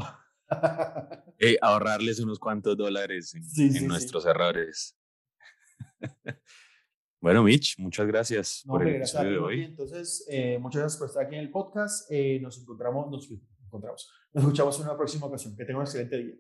Eh, 1.41 1.57
ahorrarles 1.61 2.19
unos 2.19 2.37
cuantos 2.37 2.75
dólares 2.75 3.33
en, 3.55 3.87
nuestros 3.87 4.25
errores. 4.25 4.97
Bueno, 7.21 7.43
Mitch, 7.43 7.77
muchas 7.77 8.07
gracias 8.07 8.63
por 8.65 8.81
el 8.81 8.95
episodio 8.95 9.31
de 9.31 9.37
hoy. 9.39 9.63
Entonces, 9.65 10.25
eh, 10.29 10.57
muchas 10.57 10.83
gracias 10.83 10.97
por 10.99 11.09
estar 11.09 11.25
aquí 11.25 11.35
en 11.35 11.41
el 11.41 11.51
podcast. 11.51 12.09
Eh, 12.09 12.39
nos 12.41 12.57
encontramos, 12.61 13.11
nos 13.11 13.29
encontramos, 13.65 14.09
nos 14.31 14.43
escuchamos 14.45 14.77
en 14.77 14.83
una 14.85 14.95
próxima 14.95 15.25
ocasión. 15.25 15.53
Que 15.57 15.65
tengan 15.65 15.81
un 15.81 15.85
excelente 15.85 16.17
día. 16.17 16.35